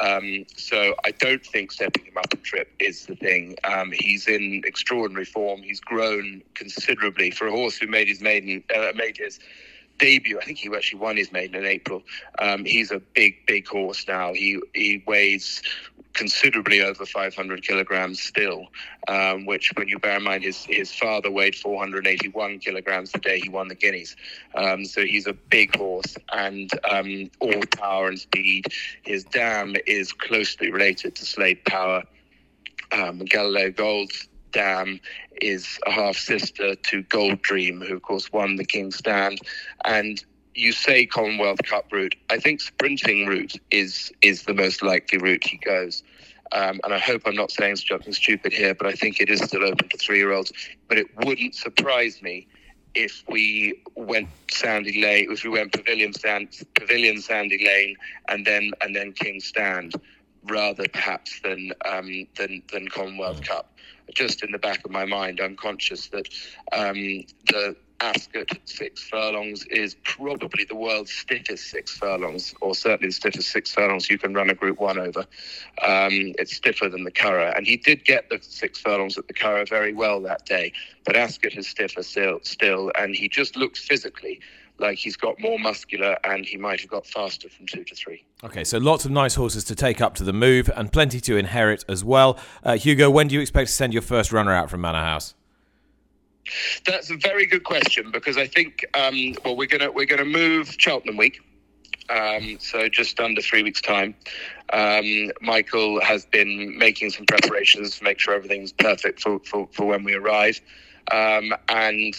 Um, 0.00 0.46
so 0.56 0.94
I 1.04 1.10
don't 1.12 1.44
think 1.44 1.72
stepping 1.72 2.04
him 2.04 2.16
up 2.16 2.32
a 2.32 2.36
trip 2.36 2.70
is 2.78 3.06
the 3.06 3.16
thing. 3.16 3.56
Um, 3.64 3.92
he's 3.92 4.26
in 4.26 4.62
extraordinary 4.64 5.24
form. 5.24 5.62
He's 5.62 5.80
grown 5.80 6.42
considerably 6.54 7.30
for 7.30 7.46
a 7.46 7.50
horse 7.50 7.76
who 7.76 7.86
made 7.86 8.08
his 8.08 8.20
maiden 8.20 8.64
uh, 8.74 8.92
made 8.94 9.16
his 9.16 9.38
debut. 10.00 10.38
I 10.40 10.44
think 10.44 10.58
he 10.58 10.70
actually 10.74 11.00
won 11.00 11.16
his 11.16 11.30
maiden 11.30 11.56
in 11.56 11.66
April. 11.66 12.02
Um, 12.38 12.64
he's 12.64 12.90
a 12.90 13.00
big, 13.14 13.46
big 13.46 13.68
horse 13.68 14.06
now. 14.08 14.32
He 14.32 14.58
he 14.74 15.02
weighs 15.06 15.62
considerably 16.14 16.80
over 16.80 17.06
500 17.06 17.62
kilograms 17.62 18.20
still, 18.20 18.66
um, 19.08 19.46
which 19.46 19.70
when 19.76 19.88
you 19.88 19.98
bear 19.98 20.16
in 20.16 20.24
mind 20.24 20.42
his, 20.42 20.64
his 20.64 20.92
father 20.92 21.30
weighed 21.30 21.54
481 21.54 22.58
kilograms 22.58 23.12
the 23.12 23.18
day 23.18 23.40
he 23.40 23.48
won 23.48 23.68
the 23.68 23.74
Guineas. 23.74 24.16
Um, 24.54 24.84
so 24.84 25.04
he's 25.04 25.26
a 25.26 25.32
big 25.32 25.76
horse 25.76 26.16
and 26.32 26.70
um, 26.90 27.30
all 27.40 27.62
power 27.76 28.08
and 28.08 28.18
speed. 28.18 28.66
His 29.02 29.24
dam 29.24 29.76
is 29.86 30.12
closely 30.12 30.70
related 30.70 31.14
to 31.16 31.24
Slade 31.24 31.64
Power. 31.64 32.02
Um, 32.92 33.20
Galileo 33.20 33.70
Gold's 33.70 34.26
dam 34.52 35.00
is 35.40 35.78
a 35.86 35.90
half 35.90 36.16
sister 36.16 36.74
to 36.74 37.02
Gold 37.04 37.42
Dream, 37.42 37.80
who 37.80 37.94
of 37.94 38.02
course 38.02 38.30
won 38.32 38.56
the 38.56 38.64
King's 38.64 38.96
Stand. 38.96 39.38
And 39.84 40.22
you 40.54 40.72
say 40.72 41.06
Commonwealth 41.06 41.60
Cup 41.64 41.92
route. 41.92 42.14
I 42.30 42.38
think 42.38 42.60
sprinting 42.60 43.26
route 43.26 43.54
is 43.70 44.12
is 44.22 44.44
the 44.44 44.54
most 44.54 44.82
likely 44.82 45.18
route 45.18 45.44
he 45.44 45.56
goes. 45.58 46.02
Um, 46.52 46.80
and 46.82 46.92
I 46.92 46.98
hope 46.98 47.22
I'm 47.26 47.36
not 47.36 47.52
saying 47.52 47.76
something 47.76 48.12
stupid 48.12 48.52
here, 48.52 48.74
but 48.74 48.88
I 48.88 48.92
think 48.92 49.20
it 49.20 49.30
is 49.30 49.40
still 49.40 49.64
open 49.64 49.88
to 49.88 49.96
three 49.96 50.18
year 50.18 50.32
olds. 50.32 50.52
But 50.88 50.98
it 50.98 51.06
wouldn't 51.24 51.54
surprise 51.54 52.20
me 52.22 52.48
if 52.94 53.22
we 53.28 53.80
went 53.94 54.28
Sandy 54.50 55.00
Lane, 55.00 55.30
if 55.30 55.44
we 55.44 55.50
went 55.50 55.72
Pavilion 55.72 56.12
Pavilion 56.74 57.20
Sandy 57.20 57.64
Lane, 57.64 57.96
and 58.28 58.44
then 58.44 58.72
and 58.80 58.94
then 58.96 59.12
King 59.12 59.40
Stand, 59.40 59.94
rather 60.44 60.86
perhaps 60.88 61.40
than 61.40 61.72
um, 61.84 62.26
than 62.36 62.62
than 62.72 62.88
Commonwealth 62.88 63.42
Cup. 63.42 63.72
Just 64.12 64.42
in 64.42 64.50
the 64.50 64.58
back 64.58 64.84
of 64.84 64.90
my 64.90 65.04
mind, 65.04 65.40
I'm 65.40 65.56
conscious 65.56 66.08
that 66.08 66.28
um, 66.72 66.96
the 67.46 67.76
Ascot 68.00 68.48
six 68.64 69.02
furlongs 69.02 69.64
is 69.66 69.94
probably 70.04 70.64
the 70.64 70.74
world's 70.74 71.12
stiffest 71.12 71.70
six 71.70 71.96
furlongs, 71.96 72.54
or 72.60 72.74
certainly 72.74 73.08
the 73.08 73.12
stiffest 73.12 73.50
six 73.50 73.72
furlongs 73.72 74.08
you 74.08 74.18
can 74.18 74.32
run 74.32 74.48
a 74.48 74.54
Group 74.54 74.80
One 74.80 74.98
over. 74.98 75.20
Um, 75.82 76.32
it's 76.38 76.56
stiffer 76.56 76.88
than 76.88 77.04
the 77.04 77.10
Curragh, 77.10 77.56
and 77.56 77.66
he 77.66 77.76
did 77.76 78.04
get 78.04 78.30
the 78.30 78.38
six 78.40 78.80
furlongs 78.80 79.18
at 79.18 79.28
the 79.28 79.34
Curragh 79.34 79.68
very 79.68 79.92
well 79.92 80.20
that 80.22 80.46
day. 80.46 80.72
But 81.04 81.14
Ascot 81.16 81.54
is 81.54 81.68
stiffer 81.68 82.02
still, 82.02 82.40
still, 82.42 82.90
and 82.98 83.14
he 83.14 83.28
just 83.28 83.54
looks 83.54 83.86
physically 83.86 84.40
like 84.80 84.98
he's 84.98 85.16
got 85.16 85.38
more 85.40 85.58
muscular 85.58 86.16
and 86.24 86.44
he 86.44 86.56
might 86.56 86.80
have 86.80 86.90
got 86.90 87.06
faster 87.06 87.48
from 87.48 87.66
two 87.66 87.84
to 87.84 87.94
three. 87.94 88.24
Okay, 88.42 88.64
so 88.64 88.78
lots 88.78 89.04
of 89.04 89.10
nice 89.10 89.34
horses 89.34 89.64
to 89.64 89.74
take 89.74 90.00
up 90.00 90.14
to 90.16 90.24
the 90.24 90.32
move 90.32 90.70
and 90.74 90.90
plenty 90.92 91.20
to 91.20 91.36
inherit 91.36 91.84
as 91.88 92.02
well. 92.04 92.38
Uh, 92.64 92.76
Hugo, 92.76 93.10
when 93.10 93.28
do 93.28 93.34
you 93.34 93.40
expect 93.40 93.68
to 93.68 93.74
send 93.74 93.92
your 93.92 94.02
first 94.02 94.32
runner 94.32 94.52
out 94.52 94.70
from 94.70 94.80
Manor 94.80 95.00
House? 95.00 95.34
That's 96.86 97.10
a 97.10 97.16
very 97.16 97.46
good 97.46 97.64
question 97.64 98.10
because 98.10 98.36
I 98.36 98.46
think 98.46 98.84
um, 98.94 99.34
well 99.44 99.56
we're 99.56 99.68
gonna 99.68 99.92
we're 99.92 100.06
gonna 100.06 100.24
move 100.24 100.74
Cheltenham 100.78 101.16
week. 101.16 101.40
um, 102.08 102.56
so 102.58 102.88
just 102.88 103.20
under 103.20 103.40
three 103.40 103.62
weeks' 103.62 103.80
time. 103.80 104.14
Um, 104.72 105.30
Michael 105.40 106.00
has 106.00 106.26
been 106.26 106.76
making 106.78 107.10
some 107.10 107.26
preparations 107.26 107.98
to 107.98 108.04
make 108.04 108.18
sure 108.18 108.34
everything's 108.34 108.72
perfect 108.72 109.20
for, 109.20 109.38
for, 109.40 109.68
for 109.72 109.86
when 109.86 110.04
we 110.04 110.14
arrive. 110.14 110.60
Um, 111.12 111.52
and 111.68 112.14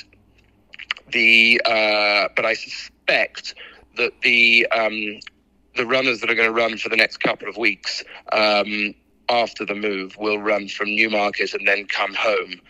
the 1.11 1.61
uh, 1.65 2.29
but 2.35 2.45
I 2.45 2.53
suspect 2.53 3.55
that 3.97 4.13
the 4.21 4.67
um, 4.67 5.19
the 5.75 5.85
runners 5.85 6.21
that 6.21 6.29
are 6.29 6.35
going 6.35 6.49
to 6.49 6.53
run 6.53 6.77
for 6.77 6.89
the 6.89 6.97
next 6.97 7.17
couple 7.17 7.47
of 7.47 7.57
weeks 7.57 8.03
um, 8.31 8.93
after 9.29 9.65
the 9.65 9.75
move 9.75 10.17
will 10.17 10.39
run 10.39 10.67
from 10.67 10.89
Newmarket 10.89 11.53
and 11.53 11.67
then 11.67 11.85
come 11.87 12.13
home 12.13 12.61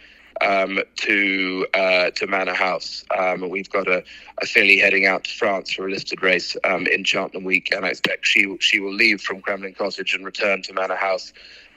um, 0.42 0.80
to 0.98 1.68
uh, 1.74 2.12
to 2.12 2.28
Manor 2.28 2.54
House. 2.54 3.04
Um, 3.18 3.50
we've 3.50 3.70
got 3.70 3.88
a, 3.88 4.04
a 4.42 4.46
filly 4.46 4.78
heading 4.78 5.06
out 5.06 5.24
to 5.26 5.32
France 5.32 5.72
for 5.72 5.88
a 5.88 5.92
listed 5.92 6.22
race 6.22 6.56
um, 6.64 6.88
in 6.88 7.04
Cheltenham 7.04 7.44
Week, 7.44 7.70
and 7.74 7.86
I 7.86 7.90
expect 7.90 8.26
she 8.26 8.58
she 8.60 8.80
will 8.80 8.94
leave 8.94 9.22
from 9.22 9.42
Kremlin 9.42 9.74
Cottage 9.74 10.14
and 10.14 10.26
return 10.26 10.62
to 10.64 10.74
Manor 10.74 10.96
House. 10.96 11.34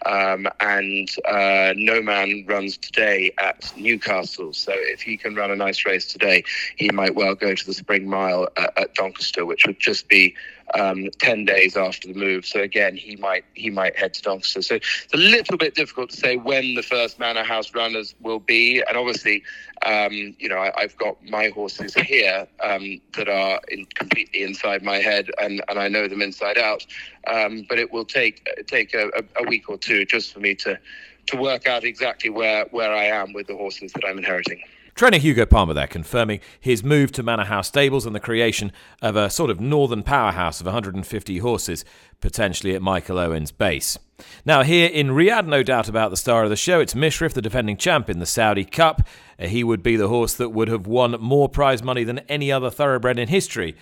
Um, 0.07 0.47
and 0.61 1.09
uh, 1.29 1.73
No 1.77 2.03
Man 2.03 2.45
runs 2.47 2.77
today 2.77 3.33
at 3.39 3.73
Newcastle, 3.77 4.53
so 4.53 4.73
if 4.75 5.01
he 5.01 5.17
can 5.17 5.35
run 5.35 5.51
a 5.51 5.57
nice 5.57 5.87
race 5.87 6.07
today, 6.07 6.45
he 6.77 6.91
might 6.91 7.15
well 7.15 7.35
go 7.35 7.55
to 7.55 7.67
the 7.67 7.75
Spring 7.75 8.09
Mile 8.09 8.49
at, 8.57 8.77
at 8.77 8.95
Doncaster, 8.95 9.47
which 9.47 9.67
would 9.67 9.81
just 9.81 10.09
be 10.09 10.35
um, 10.79 11.09
10 11.19 11.45
days 11.45 11.77
after 11.77 12.09
the 12.09 12.15
move. 12.15 12.45
So 12.45 12.61
again, 12.61 12.97
he 12.97 13.17
might 13.17 13.45
he 13.55 13.71
might 13.71 13.97
head 13.97 14.15
to 14.15 14.23
Doncaster. 14.23 14.63
So 14.63 14.75
it's 14.77 15.15
a 15.15 15.17
little 15.17 15.57
bit 15.57 15.75
difficult 15.75 16.11
to 16.11 16.17
say 16.17 16.37
when 16.37 16.75
the 16.75 16.83
first 16.83 17.19
Manor 17.19 17.45
House 17.45 17.75
runners 17.75 18.15
will 18.21 18.41
be. 18.41 18.83
And 18.87 18.97
obviously, 18.97 19.43
um, 19.85 20.13
you 20.39 20.49
know, 20.49 20.59
I, 20.59 20.73
have 20.83 20.97
got 20.97 21.17
my 21.29 21.49
horses 21.49 21.95
here 21.95 22.47
um, 22.63 23.01
that 23.17 23.29
are 23.29 23.61
in, 23.69 23.87
completely 23.95 24.43
inside 24.43 24.83
my 24.83 24.97
head, 24.97 25.31
and, 25.41 25.63
and 25.69 25.79
I 25.79 25.89
know 25.89 26.09
them 26.09 26.23
inside 26.23 26.59
out. 26.59 26.85
Um, 27.27 27.65
but 27.69 27.79
it 27.79 27.93
will 27.93 28.05
take 28.05 28.49
take 28.67 28.95
a, 28.95 29.11
a 29.37 29.49
week 29.49 29.69
or 29.69 29.79
two 29.79 30.05
just 30.05 30.33
for 30.33 30.41
me 30.41 30.55
to 30.57 30.79
to 31.27 31.37
work 31.37 31.67
out 31.67 31.85
exactly 31.85 32.31
where 32.31 32.67
where 32.71 32.93
I 32.93 33.05
am 33.05 33.33
with 33.33 33.47
the 33.47 33.57
horses 33.57 33.93
that 33.93 34.05
I'm 34.05 34.19
inheriting. 34.19 34.63
Trainer 34.95 35.19
Hugo 35.19 35.45
Palmer 35.45 35.75
there 35.75 35.89
confirming 35.89 36.39
his 36.61 36.85
move 36.85 37.11
to 37.13 37.23
Manor 37.25 37.47
House 37.47 37.67
Stables 37.67 38.07
and 38.07 38.15
the 38.15 38.21
creation 38.21 38.71
of 39.03 39.17
a 39.17 39.29
sort 39.29 39.51
of 39.51 39.59
northern 39.59 40.05
powerhouse 40.05 40.61
of 40.61 40.67
150 40.67 41.39
horses, 41.39 41.85
potentially 42.21 42.77
at 42.77 42.83
Michael 42.83 43.19
Owen's 43.19 43.51
base. 43.51 43.99
Now, 44.45 44.63
here 44.63 44.89
in 44.89 45.09
Riyadh, 45.09 45.49
no 45.49 45.65
doubt 45.65 45.89
about 45.89 46.11
the 46.11 46.17
star 46.17 46.45
of 46.45 46.51
the 46.51 46.55
show, 46.55 46.79
it's 46.79 46.95
Mishriff, 46.95 47.33
the 47.33 47.43
defending 47.43 47.77
champ 47.77 48.09
in 48.09 48.21
the 48.21 48.27
Saudi 48.27 48.65
Cup. 48.65 49.03
He 49.37 49.65
would 49.65 49.83
be 49.83 49.97
the 49.97 50.07
horse 50.07 50.35
that 50.35 50.51
would 50.51 50.69
have 50.69 50.87
won 50.87 51.21
more 51.21 51.49
prize 51.49 51.83
money 51.83 52.05
than 52.05 52.21
any 52.21 52.53
other 52.53 52.71
thoroughbred 52.71 53.19
in 53.19 53.27
history 53.27 53.75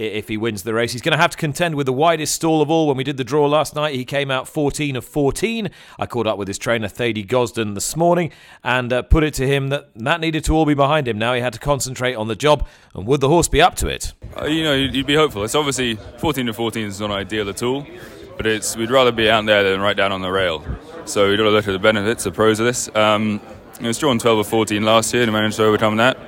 if 0.00 0.28
he 0.28 0.36
wins 0.36 0.62
the 0.62 0.74
race. 0.74 0.92
He's 0.92 1.02
going 1.02 1.12
to 1.12 1.18
have 1.18 1.30
to 1.30 1.36
contend 1.36 1.74
with 1.74 1.86
the 1.86 1.92
widest 1.92 2.34
stall 2.34 2.62
of 2.62 2.70
all. 2.70 2.88
When 2.88 2.96
we 2.96 3.04
did 3.04 3.16
the 3.16 3.24
draw 3.24 3.46
last 3.46 3.74
night, 3.74 3.94
he 3.94 4.04
came 4.04 4.30
out 4.30 4.48
14 4.48 4.96
of 4.96 5.04
14. 5.04 5.70
I 5.98 6.06
caught 6.06 6.26
up 6.26 6.38
with 6.38 6.48
his 6.48 6.58
trainer, 6.58 6.88
Thady 6.88 7.24
Gosden, 7.24 7.74
this 7.74 7.96
morning 7.96 8.32
and 8.64 8.92
uh, 8.92 9.02
put 9.02 9.24
it 9.24 9.34
to 9.34 9.46
him 9.46 9.68
that 9.68 9.90
that 9.94 10.20
needed 10.20 10.44
to 10.44 10.54
all 10.54 10.66
be 10.66 10.74
behind 10.74 11.08
him. 11.08 11.18
Now 11.18 11.34
he 11.34 11.40
had 11.40 11.52
to 11.54 11.58
concentrate 11.58 12.14
on 12.14 12.28
the 12.28 12.36
job, 12.36 12.66
and 12.94 13.06
would 13.06 13.20
the 13.20 13.28
horse 13.28 13.48
be 13.48 13.60
up 13.60 13.74
to 13.76 13.88
it? 13.88 14.12
Uh, 14.36 14.46
you 14.46 14.64
know, 14.64 14.74
you'd, 14.74 15.06
be 15.06 15.14
hopeful. 15.14 15.44
It's 15.44 15.54
obviously 15.54 15.96
14 16.18 16.46
to 16.46 16.52
14 16.52 16.86
is 16.86 17.00
not 17.00 17.10
ideal 17.10 17.48
at 17.48 17.62
all, 17.62 17.86
but 18.36 18.46
it's 18.46 18.76
we'd 18.76 18.90
rather 18.90 19.12
be 19.12 19.30
out 19.30 19.44
there 19.46 19.62
than 19.62 19.80
right 19.80 19.96
down 19.96 20.12
on 20.12 20.22
the 20.22 20.30
rail. 20.30 20.64
So 21.04 21.28
we've 21.28 21.38
got 21.38 21.44
to 21.44 21.50
look 21.50 21.66
at 21.66 21.72
the 21.72 21.78
benefits, 21.78 22.24
the 22.24 22.32
pros 22.32 22.60
of 22.60 22.66
this. 22.66 22.94
Um, 22.94 23.40
it 23.80 23.86
was 23.86 23.98
drawn 23.98 24.18
12 24.18 24.38
or 24.38 24.44
14 24.44 24.82
last 24.82 25.12
year 25.14 25.22
and 25.22 25.32
managed 25.32 25.56
to 25.56 25.64
overcome 25.64 25.96
that. 25.96 26.18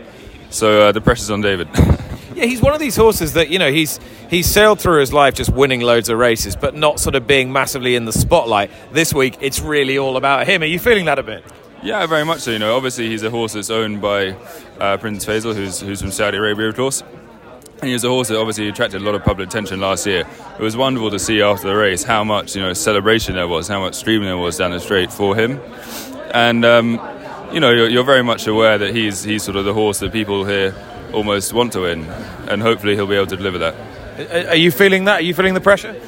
So 0.51 0.89
uh, 0.89 0.93
the 0.93 1.01
pressure's 1.01 1.31
on 1.31 1.41
David. 1.41 1.69
Yeah, 2.43 2.49
he's 2.49 2.61
one 2.61 2.75
of 2.75 2.81
these 2.81 2.97
horses 2.97 3.35
that 3.35 3.51
you 3.51 3.61
know 3.61 3.71
he's 3.71 4.01
he's 4.29 4.51
sailed 4.51 4.81
through 4.81 4.99
his 4.99 5.13
life 5.13 5.35
just 5.35 5.51
winning 5.51 5.81
loads 5.81 6.09
of 6.09 6.19
races, 6.19 6.57
but 6.57 6.75
not 6.75 6.99
sort 6.99 7.15
of 7.15 7.25
being 7.25 7.53
massively 7.53 7.95
in 7.95 8.05
the 8.05 8.13
spotlight. 8.13 8.69
This 8.91 9.15
week, 9.15 9.39
it's 9.41 9.61
really 9.61 9.97
all 9.97 10.17
about 10.17 10.49
him. 10.49 10.63
Are 10.63 10.67
you 10.67 10.81
feeling 10.81 11.05
that 11.05 11.21
a 11.21 11.23
bit? 11.23 11.45
Yeah, 11.85 12.05
very 12.07 12.25
much 12.25 12.41
so. 12.41 12.51
You 12.51 12.59
know, 12.59 12.77
obviously 12.77 13.07
he's 13.07 13.23
a 13.23 13.31
horse 13.31 13.53
that's 13.53 13.71
owned 13.71 14.03
by 14.03 14.35
uh, 14.81 14.97
Prince 14.97 15.25
Faisal, 15.25 15.55
who's 15.55 15.79
who's 15.79 16.01
from 16.01 16.11
Saudi 16.11 16.37
Arabia, 16.37 16.69
of 16.69 16.75
course. 16.75 17.03
And 17.81 17.87
he 17.87 17.93
was 17.93 18.03
a 18.03 18.09
horse 18.09 18.27
that 18.27 18.39
obviously 18.39 18.69
attracted 18.69 19.03
a 19.03 19.05
lot 19.05 19.15
of 19.15 19.23
public 19.23 19.47
attention 19.47 19.79
last 19.79 20.05
year. 20.05 20.27
It 20.59 20.63
was 20.63 20.77
wonderful 20.77 21.13
to 21.13 21.21
see 21.21 21.43
after 21.43 21.69
the 21.69 21.77
race 21.77 22.03
how 22.03 22.25
much 22.25 22.57
you 22.57 22.63
know 22.63 22.73
celebration 22.73 23.37
there 23.37 23.47
was, 23.47 23.69
how 23.69 23.79
much 23.79 23.95
streaming 23.95 24.27
there 24.27 24.37
was 24.37 24.59
down 24.59 24.73
the 24.73 24.81
straight 24.81 25.13
for 25.13 25.37
him, 25.37 25.61
and. 26.35 26.65
Um, 26.65 27.01
you 27.53 27.61
know, 27.61 27.71
you're, 27.71 27.89
you're 27.91 28.03
very 28.03 28.23
much 28.23 28.47
aware 28.47 28.79
that 28.79 28.95
he's 28.95 29.23
he's 29.23 29.43
sort 29.43 29.59
of 29.59 29.67
the 29.67 29.75
horse 29.75 29.99
that 29.99 30.11
people 30.11 30.47
here 30.47 30.75
almost 31.13 31.53
want 31.53 31.73
to 31.73 31.81
win, 31.81 32.05
and 32.49 32.63
hopefully 32.63 32.95
he'll 32.95 33.07
be 33.07 33.17
able 33.17 33.27
to 33.27 33.37
deliver 33.37 33.59
that. 33.59 34.49
Are 34.49 34.57
you 34.57 34.71
feeling 34.71 35.05
that? 35.05 35.21
Are 35.21 35.25
you 35.25 35.35
feeling 35.35 35.55
the 35.55 35.61
pressure? 35.61 36.01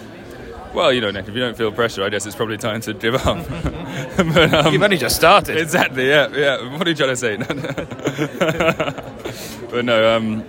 Well, 0.75 0.93
you 0.93 1.01
know, 1.01 1.13
Nick, 1.13 1.29
if 1.29 1.35
you 1.35 1.41
don't 1.41 1.57
feel 1.57 1.71
pressure, 1.71 2.03
I 2.03 2.09
guess 2.09 2.27
it's 2.27 2.35
probably 2.35 2.59
time 2.59 2.81
to 2.81 2.95
give 2.95 3.15
up. 3.15 3.49
but, 4.17 4.55
um, 4.55 4.73
You've 4.73 4.83
only 4.83 4.97
just 4.97 5.15
started. 5.15 5.57
Exactly, 5.57 6.09
yeah, 6.09 6.29
yeah. 6.35 6.77
What 6.77 6.87
are 6.87 6.91
you 6.91 6.97
trying 6.97 7.11
to 7.11 7.17
say? 7.17 7.37
but 9.71 9.85
no, 9.85 10.17
um, 10.17 10.45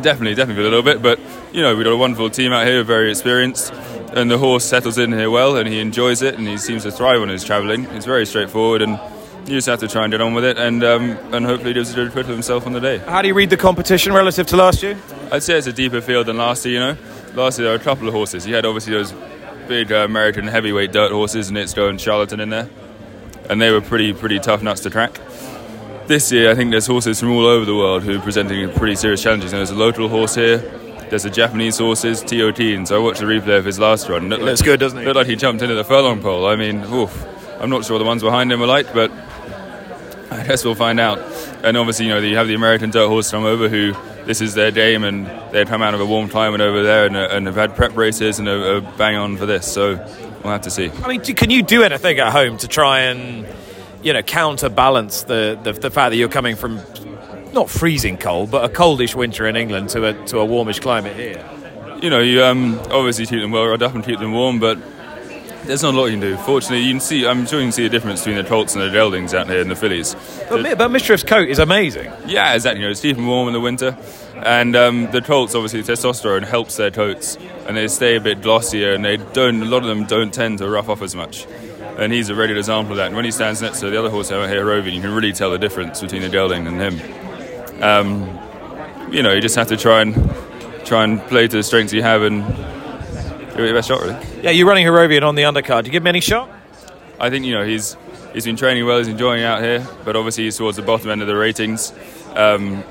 definitely, 0.00 0.34
definitely 0.34 0.64
a 0.64 0.68
little 0.68 0.82
bit. 0.82 1.00
But, 1.00 1.20
you 1.52 1.62
know, 1.62 1.76
we've 1.76 1.84
got 1.84 1.92
a 1.92 1.96
wonderful 1.96 2.30
team 2.30 2.52
out 2.52 2.66
here, 2.66 2.82
very 2.82 3.10
experienced, 3.10 3.72
and 4.12 4.28
the 4.28 4.38
horse 4.38 4.64
settles 4.64 4.98
in 4.98 5.12
here 5.12 5.30
well, 5.30 5.56
and 5.56 5.68
he 5.68 5.78
enjoys 5.78 6.22
it, 6.22 6.36
and 6.36 6.48
he 6.48 6.58
seems 6.58 6.82
to 6.82 6.90
thrive 6.90 7.20
when 7.20 7.28
he's 7.28 7.44
travelling. 7.44 7.84
It's 7.86 8.06
very 8.06 8.26
straightforward, 8.26 8.82
and 8.82 8.98
you 9.46 9.54
just 9.56 9.66
have 9.66 9.80
to 9.80 9.88
try 9.88 10.04
and 10.04 10.10
get 10.12 10.20
on 10.20 10.34
with 10.34 10.44
it, 10.44 10.58
and 10.58 10.84
um, 10.84 11.10
and 11.32 11.44
hopefully 11.44 11.70
he 11.70 11.74
does 11.74 11.92
a 11.92 11.94
good 11.94 12.12
put 12.12 12.20
of 12.22 12.28
himself 12.28 12.66
on 12.66 12.72
the 12.72 12.80
day. 12.80 12.98
How 12.98 13.22
do 13.22 13.28
you 13.28 13.34
read 13.34 13.50
the 13.50 13.56
competition 13.56 14.12
relative 14.12 14.46
to 14.48 14.56
last 14.56 14.82
year? 14.82 14.96
I'd 15.30 15.42
say 15.42 15.58
it's 15.58 15.66
a 15.66 15.72
deeper 15.72 16.00
field 16.00 16.26
than 16.26 16.36
last 16.38 16.64
year. 16.64 16.74
You 16.74 16.80
know, 16.80 16.96
last 17.34 17.58
year 17.58 17.68
there 17.68 17.76
were 17.76 17.80
a 17.80 17.84
couple 17.84 18.06
of 18.06 18.14
horses. 18.14 18.46
You 18.46 18.54
had 18.54 18.64
obviously 18.64 18.92
those 18.92 19.12
big 19.66 19.90
uh, 19.90 20.04
American 20.04 20.46
heavyweight 20.46 20.92
dirt 20.92 21.10
horses, 21.12 21.50
Knicks 21.50 21.74
Go 21.74 21.88
and 21.88 22.00
Charlatan 22.00 22.40
in 22.40 22.50
there, 22.50 22.68
and 23.50 23.60
they 23.60 23.70
were 23.72 23.80
pretty 23.80 24.12
pretty 24.12 24.38
tough 24.38 24.62
nuts 24.62 24.80
to 24.82 24.90
track. 24.90 25.18
This 26.06 26.30
year, 26.30 26.50
I 26.50 26.54
think 26.54 26.70
there's 26.70 26.86
horses 26.86 27.20
from 27.20 27.32
all 27.32 27.46
over 27.46 27.64
the 27.64 27.76
world 27.76 28.02
who 28.02 28.18
are 28.18 28.22
presenting 28.22 28.70
pretty 28.72 28.96
serious 28.96 29.22
challenges. 29.22 29.52
And 29.52 29.58
there's 29.58 29.70
a 29.70 29.74
local 29.74 30.08
horse 30.08 30.34
here. 30.34 30.58
There's 31.10 31.24
a 31.24 31.30
Japanese 31.30 31.78
horses, 31.78 32.22
TOT, 32.22 32.60
and 32.60 32.88
so 32.88 32.96
I 32.96 32.98
watched 32.98 33.20
the 33.20 33.26
replay 33.26 33.58
of 33.58 33.64
his 33.64 33.78
last 33.78 34.08
run. 34.08 34.28
Looked 34.28 34.42
Looks 34.42 34.60
like, 34.60 34.66
good, 34.66 34.80
doesn't 34.80 34.98
he? 34.98 35.04
Looked 35.04 35.16
like 35.16 35.26
he 35.26 35.36
jumped 35.36 35.62
into 35.62 35.74
the 35.74 35.84
furlong 35.84 36.22
pole. 36.22 36.46
I 36.46 36.56
mean, 36.56 36.82
oof. 36.84 37.26
I'm 37.60 37.70
not 37.70 37.84
sure 37.84 37.98
the 37.98 38.04
ones 38.04 38.22
behind 38.22 38.50
him 38.50 38.60
are 38.60 38.66
like, 38.66 38.92
but 38.92 39.12
I 40.44 40.46
guess 40.46 40.64
we'll 40.64 40.74
find 40.74 40.98
out. 40.98 41.20
And 41.62 41.76
obviously, 41.76 42.06
you 42.06 42.12
know, 42.12 42.18
you 42.18 42.36
have 42.36 42.48
the 42.48 42.54
American 42.54 42.90
dirt 42.90 43.06
horse 43.06 43.30
come 43.30 43.44
over 43.44 43.68
who 43.68 43.92
this 44.24 44.40
is 44.40 44.54
their 44.54 44.72
game 44.72 45.04
and 45.04 45.26
they've 45.52 45.68
come 45.68 45.82
out 45.82 45.94
of 45.94 46.00
a 46.00 46.06
warm 46.06 46.28
climate 46.28 46.60
over 46.60 46.82
there 46.82 47.06
and, 47.06 47.16
and 47.16 47.46
have 47.46 47.54
had 47.54 47.76
prep 47.76 47.96
races 47.96 48.40
and 48.40 48.48
are, 48.48 48.76
are 48.76 48.80
bang 48.80 49.14
on 49.14 49.36
for 49.36 49.46
this. 49.46 49.72
So 49.72 49.94
we'll 50.42 50.52
have 50.52 50.62
to 50.62 50.70
see. 50.70 50.90
I 50.90 51.06
mean, 51.06 51.20
can 51.20 51.50
you 51.50 51.62
do 51.62 51.84
anything 51.84 52.18
at 52.18 52.32
home 52.32 52.56
to 52.58 52.66
try 52.66 53.02
and, 53.02 53.46
you 54.02 54.12
know, 54.12 54.22
counterbalance 54.22 55.22
the, 55.22 55.56
the, 55.62 55.74
the 55.74 55.90
fact 55.92 56.10
that 56.10 56.16
you're 56.16 56.28
coming 56.28 56.56
from 56.56 56.80
not 57.52 57.70
freezing 57.70 58.16
cold, 58.16 58.50
but 58.50 58.64
a 58.64 58.68
coldish 58.68 59.14
winter 59.14 59.46
in 59.46 59.54
England 59.54 59.90
to 59.90 60.06
a, 60.06 60.26
to 60.26 60.40
a 60.40 60.44
warmish 60.44 60.80
climate 60.80 61.14
here? 61.14 61.48
You 62.02 62.10
know, 62.10 62.18
you 62.18 62.42
um, 62.42 62.80
obviously 62.90 63.26
keep 63.26 63.40
them 63.40 63.52
well 63.52 63.68
rod 63.68 63.80
up 63.80 63.94
and 63.94 64.04
keep 64.04 64.18
them 64.18 64.32
warm, 64.32 64.58
but 64.58 64.76
there's 65.64 65.82
not 65.82 65.94
a 65.94 65.96
lot 65.96 66.06
you 66.06 66.12
can 66.12 66.20
do. 66.20 66.36
Fortunately, 66.38 66.80
you 66.80 66.92
can 66.92 67.00
see. 67.00 67.26
I'm 67.26 67.46
sure 67.46 67.60
you 67.60 67.66
can 67.66 67.72
see 67.72 67.86
a 67.86 67.88
difference 67.88 68.20
between 68.20 68.36
the 68.36 68.48
Colts 68.48 68.74
and 68.74 68.82
the 68.82 68.88
Geldings 68.88 69.34
out 69.34 69.48
here 69.48 69.60
in 69.60 69.68
the 69.68 69.76
fillies. 69.76 70.14
But, 70.48 70.78
but 70.78 70.90
Mishriff's 70.90 71.22
coat 71.22 71.48
is 71.48 71.58
amazing. 71.58 72.12
Yeah, 72.26 72.54
exactly. 72.54 72.80
You 72.80 72.86
know, 72.86 72.90
it's 72.90 73.00
deep 73.00 73.16
and 73.16 73.26
warm 73.26 73.48
in 73.48 73.54
the 73.54 73.60
winter, 73.60 73.96
and 74.36 74.74
um, 74.74 75.10
the 75.10 75.22
Colts 75.22 75.54
obviously 75.54 75.82
testosterone 75.82 76.44
helps 76.44 76.76
their 76.76 76.90
coats, 76.90 77.36
and 77.66 77.76
they 77.76 77.88
stay 77.88 78.16
a 78.16 78.20
bit 78.20 78.42
glossier, 78.42 78.92
and 78.92 79.04
they 79.04 79.16
don't. 79.16 79.62
A 79.62 79.66
lot 79.66 79.82
of 79.82 79.88
them 79.88 80.04
don't 80.04 80.32
tend 80.34 80.58
to 80.58 80.68
rough 80.68 80.88
off 80.88 81.02
as 81.02 81.14
much. 81.14 81.46
And 81.98 82.12
he's 82.12 82.30
a 82.30 82.34
regular 82.34 82.58
example 82.58 82.92
of 82.92 82.96
that. 82.96 83.08
And 83.08 83.16
when 83.16 83.26
he 83.26 83.30
stands 83.30 83.60
next 83.60 83.80
to 83.80 83.90
the 83.90 83.98
other 83.98 84.08
horse 84.08 84.32
out 84.32 84.48
here, 84.48 84.64
Roving, 84.64 84.94
you 84.94 85.02
can 85.02 85.12
really 85.12 85.32
tell 85.32 85.50
the 85.50 85.58
difference 85.58 86.00
between 86.00 86.22
the 86.22 86.30
Gelding 86.30 86.66
and 86.66 86.80
him. 86.80 87.82
Um, 87.82 89.12
you 89.12 89.22
know, 89.22 89.32
you 89.32 89.42
just 89.42 89.56
have 89.56 89.68
to 89.68 89.76
try 89.76 90.00
and 90.00 90.14
try 90.86 91.04
and 91.04 91.20
play 91.28 91.46
to 91.46 91.56
the 91.56 91.62
strengths 91.62 91.92
you 91.92 92.02
have 92.02 92.22
and 92.22 92.42
give 93.52 93.60
it 93.60 93.68
your 93.68 93.74
best 93.74 93.88
shot, 93.88 94.00
really. 94.00 94.16
Yeah, 94.42 94.50
you're 94.50 94.66
running 94.66 94.86
Harrovian 94.86 95.22
on 95.22 95.34
the 95.34 95.42
undercard. 95.42 95.82
Do 95.82 95.86
you 95.86 95.92
give 95.92 96.02
him 96.02 96.08
any 96.08 96.20
shot? 96.20 96.50
I 97.20 97.30
think 97.30 97.44
you 97.44 97.54
know 97.54 97.64
he's 97.64 97.96
he's 98.32 98.44
been 98.44 98.56
training 98.56 98.84
well. 98.86 98.98
He's 98.98 99.08
enjoying 99.08 99.44
out 99.44 99.62
here, 99.62 99.86
but 100.04 100.16
obviously 100.16 100.44
he's 100.44 100.56
towards 100.56 100.76
the 100.76 100.82
bottom 100.82 101.10
end 101.10 101.22
of 101.22 101.28
the 101.28 101.36
ratings. 101.36 101.92
Um, 102.34 102.82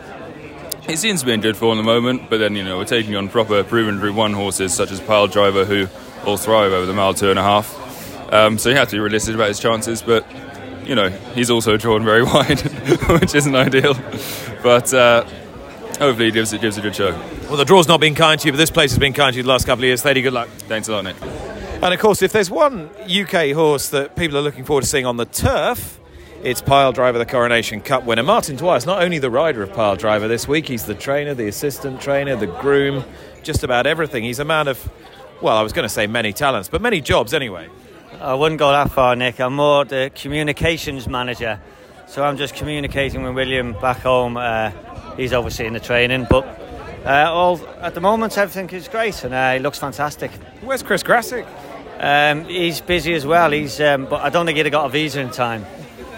he 0.88 0.96
seems 0.96 1.22
to 1.22 1.26
be 1.26 1.34
in 1.34 1.42
good 1.42 1.58
form 1.58 1.78
at 1.78 1.82
the 1.82 1.86
moment, 1.86 2.30
but 2.30 2.38
then 2.38 2.56
you 2.56 2.64
know 2.64 2.78
we're 2.78 2.86
taking 2.86 3.16
on 3.16 3.30
proper 3.30 3.64
proven 3.64 4.00
Group 4.00 4.16
One 4.16 4.34
horses 4.34 4.74
such 4.74 4.92
as 4.92 5.00
Pyledriver, 5.00 5.66
who 5.66 5.88
all 6.26 6.38
thrive 6.38 6.72
over 6.72 6.86
the 6.86 6.94
mile 6.94 7.14
two 7.14 7.30
and 7.30 7.40
a 7.40 7.44
half. 7.44 8.34
Um, 8.34 8.58
so 8.58 8.70
you 8.70 8.76
have 8.76 8.88
to 8.90 8.96
be 8.96 9.00
realistic 9.00 9.36
about 9.36 9.50
his 9.50 9.60
chances, 9.60 10.02
but 10.02 10.26
you 10.86 10.96
know 10.96 11.10
he's 11.10 11.50
also 11.50 11.78
drawn 11.78 12.04
very 12.06 12.24
wide, 12.34 12.60
which 13.20 13.36
isn't 13.36 13.56
ideal. 13.56 13.96
But 14.64 14.94
uh, 14.94 15.26
hopefully 16.02 16.26
he 16.26 16.32
gives 16.32 16.52
it 16.52 16.62
gives 16.62 16.78
a 16.78 16.82
good 16.82 16.96
show. 16.96 17.12
Well, 17.48 17.58
the 17.58 17.66
draw's 17.66 17.88
not 17.88 18.00
been 18.00 18.16
kind 18.16 18.40
to 18.40 18.48
you, 18.48 18.52
but 18.52 18.58
this 18.58 18.72
place 18.72 18.92
has 18.92 19.00
been 19.00 19.14
kind 19.14 19.34
to 19.34 19.38
you 19.38 19.44
the 19.44 19.50
last 19.50 19.66
couple 19.66 19.84
of 19.84 19.88
years. 19.88 20.02
Thady, 20.02 20.22
good 20.22 20.34
luck. 20.34 20.50
Thanks 20.68 20.88
a 20.88 20.92
lot, 20.94 21.04
Nick. 21.04 21.16
And 21.22 21.94
of 21.94 22.00
course, 22.00 22.22
if 22.22 22.32
there's 22.32 22.50
one 22.52 22.90
UK 23.10 23.52
horse 23.54 23.90
that 23.90 24.16
people 24.16 24.38
are 24.38 24.42
looking 24.42 24.66
forward 24.66 24.82
to 24.82 24.88
seeing 24.88 25.06
on 25.06 25.18
the 25.18 25.26
turf, 25.26 26.00
It's 26.44 26.62
Pyledriver, 26.62 27.20
the 27.20 27.26
Coronation 27.26 27.82
Cup 27.82 28.04
winner. 28.04 28.24
Martin 28.24 28.56
Dwyer 28.56 28.80
not 28.86 29.04
only 29.04 29.20
the 29.20 29.30
rider 29.30 29.62
of 29.62 29.70
Pyledriver 29.70 30.28
this 30.28 30.48
week, 30.48 30.68
he's 30.68 30.86
the 30.86 30.96
trainer, 30.96 31.36
the 31.36 31.48
assistant 31.48 32.02
trainer, 32.02 32.36
the 32.36 32.48
groom, 32.48 33.04
just 33.44 33.64
about 33.64 33.86
everything. 33.86 34.24
He's 34.24 34.40
a 34.40 34.46
man 34.46 34.68
of, 34.68 34.90
well, 35.42 35.56
I 35.56 35.62
was 35.62 35.72
going 35.72 35.86
to 35.86 35.94
say 35.94 36.08
many 36.08 36.34
talents, 36.34 36.68
but 36.68 36.82
many 36.82 37.00
jobs 37.00 37.34
anyway. 37.36 37.70
I 38.20 38.34
wouldn't 38.34 38.60
go 38.60 38.72
that 38.72 38.92
far, 38.92 39.16
Nick. 39.16 39.40
I'm 39.40 39.56
more 39.56 39.86
the 39.86 40.12
communications 40.16 41.08
manager. 41.08 41.60
So 42.08 42.24
I'm 42.24 42.38
just 42.38 42.56
communicating 42.56 43.24
with 43.24 43.36
William 43.36 43.74
back 43.74 44.00
home. 44.00 44.36
Uh, 44.38 44.72
he's 45.18 45.34
overseeing 45.34 45.74
the 45.74 45.80
training, 45.80 46.28
but 46.30 46.46
uh, 47.06 47.30
all 47.32 47.60
at 47.80 47.96
the 47.96 48.02
moment 48.02 48.38
everything 48.38 48.70
is 48.70 48.88
great 48.88 49.24
and 49.24 49.34
uh, 49.34 49.54
he 49.54 49.60
looks 49.60 49.80
fantastic. 49.80 50.32
Where's 50.62 50.84
Chris 50.84 51.04
Grassick? 51.04 51.48
Um, 52.00 52.46
he's 52.46 52.82
busy 52.82 53.14
as 53.14 53.26
well. 53.26 53.52
He's, 53.52 53.80
um, 53.80 54.06
but 54.06 54.22
I 54.22 54.30
don't 54.30 54.46
think 54.46 54.58
he'd 54.58 54.66
have 54.66 54.72
got 54.72 54.86
a 54.86 54.90
visa 54.90 55.22
in 55.22 55.30
time 55.30 55.66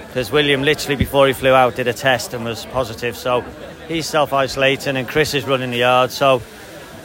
because 0.08 0.32
William 0.32 0.62
literally 0.62 0.96
before 0.96 1.28
he 1.28 1.34
flew 1.34 1.54
out 1.54 1.76
did 1.76 1.88
a 1.88 1.94
test 1.94 2.34
and 2.34 2.46
was 2.46 2.66
positive. 2.68 3.18
So 3.18 3.44
he's 3.88 4.06
self 4.06 4.32
isolating 4.32 4.96
and 4.96 5.08
Chris 5.08 5.34
is 5.34 5.46
running 5.46 5.72
the 5.72 5.78
yard. 5.78 6.12
So 6.12 6.42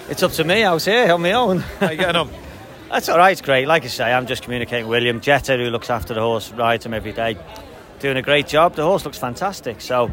it's 0.08 0.22
up 0.22 0.32
to 0.32 0.44
me 0.44 0.62
out 0.62 0.82
here 0.82 1.12
on 1.12 1.22
my 1.22 1.32
own. 1.32 1.58
How 1.58 1.90
you 1.90 1.96
getting 1.96 2.16
on? 2.16 2.30
That's 2.90 3.08
all 3.08 3.18
right. 3.18 3.32
It's 3.32 3.42
great. 3.42 3.66
Like 3.66 3.84
I 3.84 3.88
say, 3.88 4.12
I'm 4.12 4.26
just 4.26 4.42
communicating 4.42 4.86
with 4.86 4.98
William 4.98 5.20
Jetter, 5.20 5.58
who 5.62 5.70
looks 5.70 5.90
after 5.90 6.14
the 6.14 6.20
horse, 6.20 6.50
rides 6.52 6.86
him 6.86 6.94
every 6.94 7.12
day, 7.12 7.36
doing 8.00 8.16
a 8.16 8.22
great 8.22 8.46
job. 8.46 8.74
The 8.74 8.84
horse 8.84 9.04
looks 9.04 9.18
fantastic. 9.18 9.80
So 9.80 10.10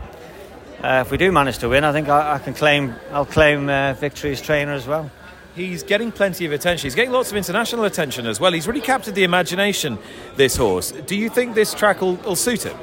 uh, 0.86 1.02
if 1.02 1.10
we 1.10 1.18
do 1.18 1.32
manage 1.32 1.58
to 1.58 1.70
win, 1.70 1.84
I 1.84 1.92
think 1.92 2.10
I, 2.10 2.36
I 2.36 2.38
can 2.38 2.54
claim 2.54 2.94
I'll 3.12 3.26
claim 3.26 3.70
uh, 3.70 3.94
victory 3.94 4.32
as 4.32 4.42
trainer 4.42 4.74
as 4.74 4.86
well. 4.86 5.10
He's 5.56 5.82
getting 5.82 6.12
plenty 6.12 6.46
of 6.46 6.52
attention. 6.52 6.86
He's 6.86 6.96
getting 6.96 7.12
lots 7.12 7.32
of 7.32 7.38
international 7.38 7.86
attention 7.86 8.28
as 8.28 8.40
well. 8.40 8.52
He's 8.52 8.68
really 8.68 8.82
captured 8.82 9.16
the 9.16 9.24
imagination, 9.24 9.98
this 10.36 10.58
horse. 10.58 10.92
Do 10.92 11.16
you 11.16 11.30
think 11.30 11.56
this 11.56 11.74
track 11.74 12.02
will, 12.02 12.16
will 12.18 12.36
suit 12.36 12.64
him? 12.64 12.78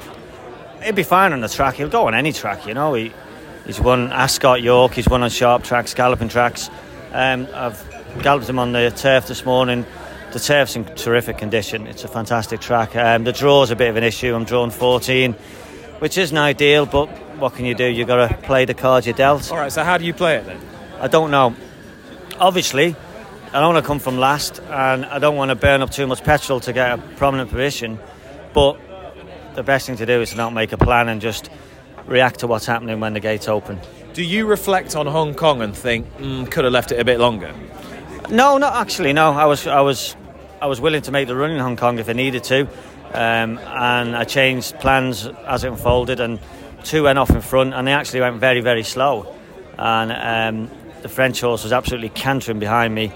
He'll 0.83 0.93
be 0.93 1.03
fine 1.03 1.31
on 1.31 1.39
the 1.39 1.47
track. 1.47 1.75
He'll 1.75 1.87
go 1.87 2.07
on 2.07 2.15
any 2.15 2.33
track, 2.33 2.65
you 2.65 2.73
know. 2.73 2.93
He, 2.93 3.13
he's 3.65 3.79
won 3.79 4.11
Ascot, 4.11 4.61
York, 4.61 4.93
he's 4.93 5.07
won 5.07 5.23
on 5.23 5.29
sharp 5.29 5.63
tracks, 5.63 5.93
galloping 5.93 6.29
tracks. 6.29 6.69
Um, 7.13 7.47
I've 7.53 7.81
galloped 8.21 8.49
him 8.49 8.59
on 8.59 8.73
the 8.73 8.91
turf 8.91 9.27
this 9.27 9.45
morning. 9.45 9.85
The 10.33 10.39
turf's 10.39 10.75
in 10.75 10.83
terrific 10.83 11.37
condition. 11.37 11.87
It's 11.87 12.03
a 12.03 12.07
fantastic 12.09 12.59
track. 12.59 12.95
Um, 12.95 13.23
the 13.23 13.31
draw's 13.31 13.71
a 13.71 13.75
bit 13.75 13.89
of 13.89 13.95
an 13.95 14.03
issue. 14.03 14.35
I'm 14.35 14.45
drawn 14.45 14.71
14, 14.71 15.33
which 15.99 16.17
isn't 16.17 16.37
ideal, 16.37 16.87
but 16.87 17.07
what 17.37 17.55
can 17.55 17.65
you 17.65 17.75
do? 17.75 17.85
You've 17.85 18.07
got 18.07 18.27
to 18.27 18.37
play 18.37 18.65
the 18.65 18.73
cards 18.73 19.05
you're 19.05 19.15
dealt. 19.15 19.51
All 19.51 19.57
right, 19.57 19.71
so 19.71 19.83
how 19.83 19.97
do 19.97 20.05
you 20.05 20.13
play 20.13 20.35
it 20.35 20.45
then? 20.45 20.59
I 20.99 21.07
don't 21.07 21.31
know. 21.31 21.55
Obviously, 22.39 22.95
I 23.53 23.59
don't 23.59 23.73
want 23.73 23.83
to 23.83 23.87
come 23.87 23.99
from 23.99 24.17
last, 24.17 24.59
and 24.69 25.05
I 25.05 25.19
don't 25.19 25.35
want 25.35 25.49
to 25.49 25.55
burn 25.55 25.81
up 25.81 25.91
too 25.91 26.07
much 26.07 26.23
petrol 26.23 26.59
to 26.61 26.73
get 26.73 26.97
a 26.97 26.97
prominent 27.17 27.49
position. 27.49 27.99
But 28.53 28.79
the 29.55 29.63
best 29.63 29.87
thing 29.87 29.97
to 29.97 30.05
do 30.05 30.21
is 30.21 30.31
to 30.31 30.37
not 30.37 30.53
make 30.53 30.71
a 30.71 30.77
plan 30.77 31.09
and 31.09 31.21
just 31.21 31.49
react 32.05 32.39
to 32.39 32.47
what's 32.47 32.65
happening 32.65 32.99
when 32.99 33.13
the 33.13 33.19
gates 33.19 33.47
open. 33.47 33.79
Do 34.13 34.23
you 34.23 34.45
reflect 34.45 34.95
on 34.95 35.07
Hong 35.07 35.33
Kong 35.33 35.61
and 35.61 35.75
think, 35.75 36.07
mm, 36.17 36.49
could 36.49 36.63
have 36.63 36.73
left 36.73 36.91
it 36.91 36.99
a 36.99 37.05
bit 37.05 37.19
longer? 37.19 37.53
No, 38.29 38.57
not 38.57 38.75
actually. 38.75 39.13
No, 39.13 39.31
I 39.31 39.45
was, 39.45 39.67
I 39.67 39.81
was, 39.81 40.15
I 40.61 40.67
was 40.67 40.79
willing 40.79 41.01
to 41.03 41.11
make 41.11 41.27
the 41.27 41.35
run 41.35 41.51
in 41.51 41.59
Hong 41.59 41.75
Kong 41.75 41.99
if 41.99 42.09
I 42.09 42.13
needed 42.13 42.43
to, 42.45 42.67
um, 43.13 43.57
and 43.59 44.15
I 44.15 44.23
changed 44.23 44.79
plans 44.79 45.27
as 45.47 45.63
it 45.63 45.71
unfolded. 45.71 46.19
And 46.19 46.39
two 46.83 47.03
went 47.03 47.19
off 47.19 47.29
in 47.29 47.41
front, 47.41 47.73
and 47.73 47.87
they 47.87 47.93
actually 47.93 48.21
went 48.21 48.39
very, 48.39 48.61
very 48.61 48.83
slow. 48.83 49.33
And 49.77 50.11
um, 50.11 50.77
the 51.01 51.09
French 51.09 51.41
horse 51.41 51.63
was 51.63 51.73
absolutely 51.73 52.09
cantering 52.09 52.59
behind 52.59 52.93
me, 52.93 53.11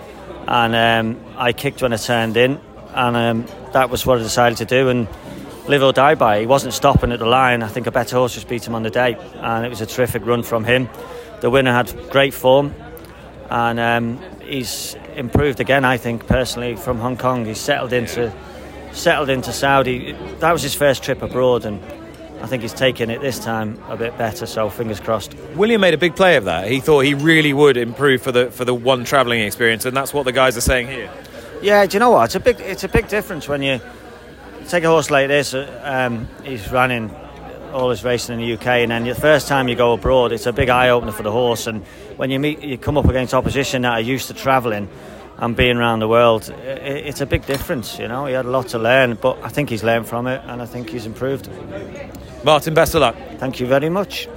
and 0.47 0.75
um, 0.75 1.23
I 1.37 1.53
kicked 1.53 1.81
when 1.81 1.93
I 1.93 1.97
turned 1.97 2.37
in, 2.37 2.59
and 2.93 3.15
um, 3.15 3.71
that 3.73 3.89
was 3.89 4.05
what 4.05 4.19
I 4.19 4.23
decided 4.23 4.57
to 4.59 4.65
do. 4.65 4.89
And 4.89 5.07
live 5.67 5.83
or 5.83 5.91
die 5.91 6.15
by. 6.15 6.39
He 6.39 6.45
wasn't 6.45 6.73
stopping 6.73 7.11
at 7.11 7.19
the 7.19 7.25
line. 7.25 7.61
I 7.61 7.67
think 7.67 7.87
a 7.87 7.91
better 7.91 8.15
horse 8.15 8.33
just 8.33 8.47
beat 8.47 8.65
him 8.65 8.75
on 8.75 8.83
the 8.83 8.89
day, 8.89 9.17
and 9.35 9.65
it 9.65 9.69
was 9.69 9.81
a 9.81 9.85
terrific 9.85 10.25
run 10.25 10.43
from 10.43 10.63
him. 10.63 10.89
The 11.41 11.49
winner 11.49 11.73
had 11.73 11.93
great 12.09 12.33
form, 12.33 12.73
and 13.49 13.79
um, 13.79 14.19
he's 14.41 14.95
improved 15.15 15.59
again. 15.59 15.85
I 15.85 15.97
think 15.97 16.25
personally 16.25 16.75
from 16.75 16.99
Hong 16.99 17.17
Kong, 17.17 17.45
he's 17.45 17.59
settled 17.59 17.93
into 17.93 18.33
settled 18.93 19.29
into 19.29 19.51
Saudi. 19.51 20.13
That 20.39 20.51
was 20.51 20.63
his 20.63 20.73
first 20.73 21.03
trip 21.03 21.21
abroad, 21.21 21.65
and 21.65 21.81
I 22.41 22.47
think 22.47 22.61
he's 22.61 22.73
taken 22.73 23.09
it 23.09 23.21
this 23.21 23.39
time 23.39 23.81
a 23.89 23.97
bit 23.97 24.17
better. 24.17 24.45
So 24.45 24.69
fingers 24.69 24.99
crossed. 24.99 25.33
William 25.55 25.81
made 25.81 25.93
a 25.93 25.97
big 25.97 26.15
play 26.15 26.35
of 26.37 26.45
that. 26.45 26.69
He 26.69 26.79
thought 26.79 27.01
he 27.01 27.13
really 27.13 27.53
would 27.53 27.77
improve 27.77 28.21
for 28.21 28.31
the 28.31 28.51
for 28.51 28.65
the 28.65 28.73
one 28.73 29.03
travelling 29.03 29.41
experience, 29.41 29.85
and 29.85 29.95
that's 29.95 30.13
what 30.13 30.23
the 30.23 30.31
guys 30.31 30.55
are 30.57 30.61
saying 30.61 30.87
here. 30.87 31.09
Yeah, 31.61 31.85
do 31.85 31.95
you 31.95 31.99
know 31.99 32.11
what? 32.11 32.25
It's 32.25 32.35
a 32.35 32.39
big 32.39 32.59
it's 32.59 32.83
a 32.83 32.89
big 32.89 33.07
difference 33.07 33.47
when 33.47 33.61
you 33.61 33.81
take 34.67 34.83
a 34.83 34.87
horse 34.87 35.09
like 35.09 35.27
this. 35.27 35.53
Um, 35.53 36.27
he's 36.43 36.71
running 36.71 37.13
all 37.73 37.89
his 37.89 38.03
racing 38.03 38.39
in 38.39 38.47
the 38.47 38.53
UK, 38.53 38.67
and 38.67 38.91
then 38.91 39.03
the 39.03 39.15
first 39.15 39.47
time 39.47 39.67
you 39.67 39.75
go 39.75 39.93
abroad, 39.93 40.31
it's 40.31 40.45
a 40.45 40.53
big 40.53 40.69
eye 40.69 40.89
opener 40.89 41.11
for 41.11 41.23
the 41.23 41.31
horse. 41.31 41.67
And 41.67 41.83
when 42.17 42.29
you 42.29 42.39
meet, 42.39 42.61
you 42.61 42.77
come 42.77 42.97
up 42.97 43.05
against 43.05 43.33
opposition 43.33 43.81
that 43.81 43.93
are 43.93 44.01
used 44.01 44.27
to 44.27 44.33
travelling 44.33 44.89
and 45.37 45.55
being 45.55 45.77
around 45.77 45.99
the 45.99 46.07
world, 46.07 46.49
it's 46.59 47.21
a 47.21 47.25
big 47.25 47.45
difference. 47.45 47.99
You 47.99 48.07
know, 48.07 48.25
he 48.25 48.33
had 48.33 48.45
a 48.45 48.49
lot 48.49 48.67
to 48.69 48.79
learn, 48.79 49.15
but 49.15 49.37
I 49.43 49.49
think 49.49 49.69
he's 49.69 49.83
learned 49.83 50.07
from 50.07 50.27
it, 50.27 50.41
and 50.45 50.61
I 50.61 50.65
think 50.65 50.89
he's 50.89 51.05
improved. 51.05 51.49
Martin, 52.43 52.73
best 52.73 52.95
of 52.95 53.01
luck. 53.01 53.15
Thank 53.37 53.59
you 53.59 53.67
very 53.67 53.89
much. 53.89 54.27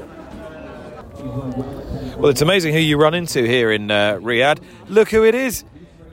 Well, 2.16 2.30
it's 2.30 2.42
amazing 2.42 2.74
who 2.74 2.80
you 2.80 2.98
run 2.98 3.14
into 3.14 3.42
here 3.46 3.72
in 3.72 3.90
uh, 3.90 4.14
Riyadh. 4.16 4.58
Look 4.88 5.10
who 5.10 5.24
it 5.24 5.34
is. 5.34 5.64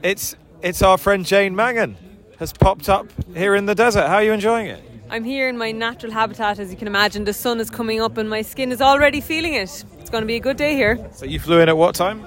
It's 0.02 0.36
it's 0.62 0.82
our 0.82 0.98
friend 0.98 1.24
Jane 1.24 1.54
Mangan 1.54 1.96
has 2.38 2.52
popped 2.52 2.88
up 2.88 3.06
here 3.34 3.54
in 3.54 3.66
the 3.66 3.74
desert. 3.74 4.06
How 4.06 4.16
are 4.16 4.22
you 4.22 4.32
enjoying 4.32 4.66
it? 4.68 4.82
I'm 5.10 5.24
here 5.24 5.48
in 5.48 5.56
my 5.56 5.72
natural 5.72 6.12
habitat, 6.12 6.58
as 6.58 6.70
you 6.70 6.76
can 6.76 6.86
imagine. 6.86 7.24
The 7.24 7.32
sun 7.32 7.60
is 7.60 7.70
coming 7.70 8.00
up 8.00 8.16
and 8.16 8.28
my 8.28 8.42
skin 8.42 8.72
is 8.72 8.80
already 8.80 9.20
feeling 9.20 9.54
it. 9.54 9.84
It's 10.00 10.10
going 10.10 10.22
to 10.22 10.26
be 10.26 10.36
a 10.36 10.40
good 10.40 10.56
day 10.56 10.74
here. 10.74 10.98
So 11.12 11.24
you 11.24 11.40
flew 11.40 11.60
in 11.60 11.68
at 11.68 11.76
what 11.76 11.94
time? 11.94 12.24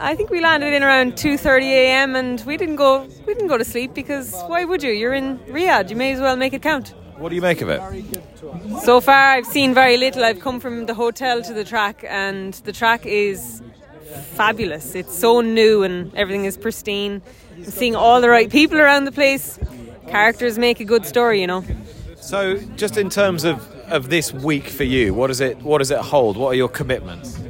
I 0.00 0.14
think 0.16 0.30
we 0.30 0.40
landed 0.40 0.72
in 0.72 0.82
around 0.82 1.14
2:30 1.14 1.62
a.m. 1.64 2.16
and 2.16 2.42
we 2.46 2.56
didn't 2.56 2.76
go 2.76 3.06
we 3.26 3.34
didn't 3.34 3.48
go 3.48 3.58
to 3.58 3.64
sleep 3.64 3.94
because 3.94 4.32
why 4.46 4.64
would 4.64 4.82
you? 4.82 4.90
You're 4.90 5.14
in 5.14 5.38
Riyadh. 5.40 5.90
You 5.90 5.96
may 5.96 6.12
as 6.12 6.20
well 6.20 6.36
make 6.36 6.52
it 6.52 6.62
count. 6.62 6.94
What 7.18 7.28
do 7.28 7.36
you 7.36 7.42
make 7.42 7.60
of 7.62 7.68
it? 7.68 7.80
So 8.82 9.00
far, 9.00 9.34
I've 9.34 9.46
seen 9.46 9.74
very 9.74 9.96
little. 9.96 10.24
I've 10.24 10.40
come 10.40 10.58
from 10.60 10.86
the 10.86 10.94
hotel 10.94 11.42
to 11.42 11.52
the 11.52 11.64
track, 11.64 12.04
and 12.08 12.54
the 12.64 12.72
track 12.72 13.06
is 13.06 13.62
fabulous. 14.34 14.94
It's 14.94 15.16
so 15.16 15.40
new 15.40 15.82
and 15.82 16.14
everything 16.14 16.44
is 16.44 16.56
pristine. 16.56 17.22
I'm 17.56 17.64
seeing 17.64 17.96
all 17.96 18.20
the 18.20 18.28
right 18.28 18.50
people 18.50 18.78
around 18.78 19.04
the 19.04 19.12
place. 19.12 19.58
Characters 20.08 20.58
make 20.58 20.80
a 20.80 20.84
good 20.84 21.06
story, 21.06 21.40
you 21.40 21.46
know. 21.46 21.64
So, 22.20 22.58
just 22.76 22.96
in 22.96 23.10
terms 23.10 23.44
of, 23.44 23.66
of 23.88 24.08
this 24.08 24.32
week 24.32 24.68
for 24.68 24.84
you, 24.84 25.14
what 25.14 25.28
does 25.28 25.40
it 25.40 25.58
what 25.62 25.78
does 25.78 25.90
it 25.90 25.98
hold? 25.98 26.36
What 26.36 26.48
are 26.48 26.54
your 26.54 26.68
commitments? 26.68 27.41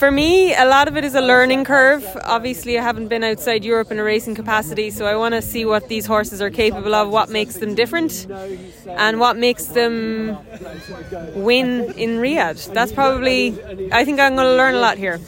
For 0.00 0.10
me, 0.10 0.54
a 0.54 0.64
lot 0.64 0.88
of 0.88 0.96
it 0.96 1.04
is 1.04 1.14
a 1.14 1.20
learning 1.20 1.64
curve. 1.64 2.02
Obviously, 2.24 2.78
I 2.78 2.82
haven't 2.82 3.08
been 3.08 3.22
outside 3.22 3.66
Europe 3.66 3.90
in 3.90 3.98
a 3.98 4.02
racing 4.02 4.34
capacity, 4.34 4.88
so 4.90 5.04
I 5.04 5.14
want 5.14 5.34
to 5.34 5.42
see 5.42 5.66
what 5.66 5.88
these 5.88 6.06
horses 6.06 6.40
are 6.40 6.48
capable 6.48 6.94
of, 6.94 7.10
what 7.10 7.28
makes 7.28 7.58
them 7.58 7.74
different, 7.74 8.26
and 8.86 9.20
what 9.20 9.36
makes 9.36 9.66
them 9.66 10.38
win 11.34 11.92
in 11.98 12.16
Riyadh. 12.16 12.72
That's 12.72 12.92
probably, 12.92 13.48
I 13.92 14.06
think 14.06 14.20
I'm 14.20 14.36
going 14.36 14.46
to 14.46 14.56
learn 14.56 14.74
a 14.74 14.80
lot 14.80 14.96
here. 14.96 15.20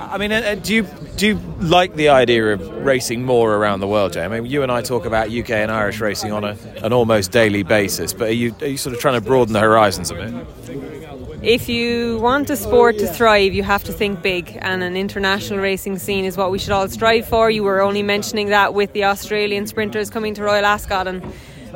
I 0.00 0.16
mean, 0.16 0.32
uh, 0.32 0.54
do 0.54 0.76
you 0.76 0.86
do 1.16 1.26
you 1.26 1.34
like 1.60 1.94
the 1.94 2.08
idea 2.08 2.54
of 2.54 2.66
racing 2.86 3.24
more 3.24 3.56
around 3.56 3.80
the 3.80 3.88
world, 3.88 4.14
Jay? 4.14 4.24
I 4.24 4.28
mean, 4.28 4.46
you 4.46 4.62
and 4.62 4.72
I 4.72 4.80
talk 4.80 5.04
about 5.04 5.28
UK 5.28 5.50
and 5.50 5.70
Irish 5.70 6.00
racing 6.00 6.32
on 6.32 6.44
a, 6.44 6.56
an 6.82 6.94
almost 6.94 7.30
daily 7.30 7.62
basis, 7.62 8.14
but 8.14 8.28
are 8.28 8.32
you 8.32 8.54
are 8.62 8.68
you 8.68 8.78
sort 8.78 8.94
of 8.94 9.02
trying 9.02 9.20
to 9.20 9.20
broaden 9.20 9.52
the 9.52 9.60
horizons 9.60 10.10
a 10.10 10.14
bit? 10.14 10.97
If 11.42 11.68
you 11.68 12.18
want 12.18 12.50
a 12.50 12.56
sport 12.56 12.98
to 12.98 13.06
thrive, 13.06 13.54
you 13.54 13.62
have 13.62 13.84
to 13.84 13.92
think 13.92 14.22
big, 14.22 14.58
and 14.60 14.82
an 14.82 14.96
international 14.96 15.60
racing 15.60 15.98
scene 15.98 16.24
is 16.24 16.36
what 16.36 16.50
we 16.50 16.58
should 16.58 16.72
all 16.72 16.88
strive 16.88 17.28
for. 17.28 17.48
You 17.48 17.62
were 17.62 17.80
only 17.80 18.02
mentioning 18.02 18.48
that 18.48 18.74
with 18.74 18.92
the 18.92 19.04
Australian 19.04 19.68
sprinters 19.68 20.10
coming 20.10 20.34
to 20.34 20.42
Royal 20.42 20.64
Ascot, 20.64 21.06
and 21.06 21.22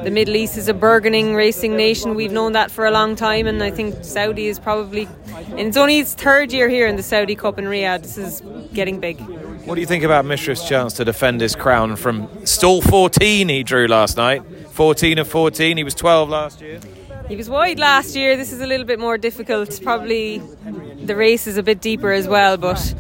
the 0.03 0.11
Middle 0.11 0.35
East 0.35 0.57
is 0.57 0.67
a 0.67 0.75
burgeoning 0.75 1.37
racing 1.37 1.77
nation. 1.77 2.17
We've 2.17 2.33
known 2.33 2.53
that 2.53 2.73
for 2.73 2.87
a 2.87 2.91
long 2.91 3.15
time, 3.15 3.47
and 3.47 3.63
I 3.63 3.71
think 3.71 4.03
Saudi 4.05 4.49
is 4.49 4.59
probably, 4.59 5.09
and 5.51 5.61
it's 5.61 5.77
only 5.77 6.01
its 6.01 6.15
third 6.15 6.53
year 6.53 6.69
here 6.69 6.89
in 6.89 6.97
the 6.97 7.03
Saudi 7.05 7.37
Cup 7.37 7.57
in 7.57 7.67
Riyadh. 7.67 8.03
This 8.03 8.19
is 8.19 8.43
getting 8.75 8.99
big. 8.99 9.21
What 9.65 9.77
do 9.77 9.81
you 9.81 9.87
think 9.87 10.03
about 10.03 10.25
Mishriff's 10.25 10.69
chance 10.69 10.93
to 10.95 11.05
defend 11.05 11.41
his 11.41 11.55
crown 11.55 11.95
from 11.95 12.29
stall 12.45 12.83
14 12.83 13.49
he 13.49 13.63
drew 13.63 13.87
last 13.87 14.17
night? 14.17 14.43
14 14.73 15.19
of 15.19 15.29
14, 15.29 15.77
he 15.77 15.85
was 15.85 15.95
12 15.95 16.29
last 16.29 16.61
year. 16.61 16.81
He 17.33 17.37
was 17.37 17.49
wide 17.49 17.79
last 17.79 18.15
year. 18.15 18.37
This 18.37 18.53
is 18.53 18.61
a 18.61 18.67
little 18.67 18.85
bit 18.85 19.01
more 19.01 19.17
difficult. 19.17 19.81
Probably 19.83 20.43
the 21.03 21.17
race 21.17 21.47
is 21.47 21.57
a 21.57 21.63
bit 21.63 21.81
deeper 21.81 22.13
as 22.13 22.29
well, 22.29 22.59
but 22.59 22.95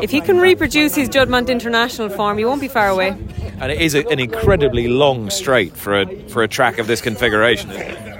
if 0.00 0.12
he 0.12 0.20
can 0.20 0.38
reproduce 0.38 0.94
his 0.94 1.08
Juddmonte 1.08 1.48
International 1.48 2.08
form, 2.08 2.38
he 2.38 2.44
won't 2.44 2.60
be 2.60 2.68
far 2.68 2.86
away. 2.86 3.08
And 3.60 3.72
it 3.72 3.80
is 3.80 3.96
a, 3.96 4.06
an 4.06 4.20
incredibly 4.20 4.86
long 4.86 5.30
straight 5.30 5.76
for 5.76 6.00
a 6.00 6.06
for 6.28 6.44
a 6.44 6.48
track 6.48 6.78
of 6.78 6.86
this 6.86 7.00
configuration. 7.00 7.70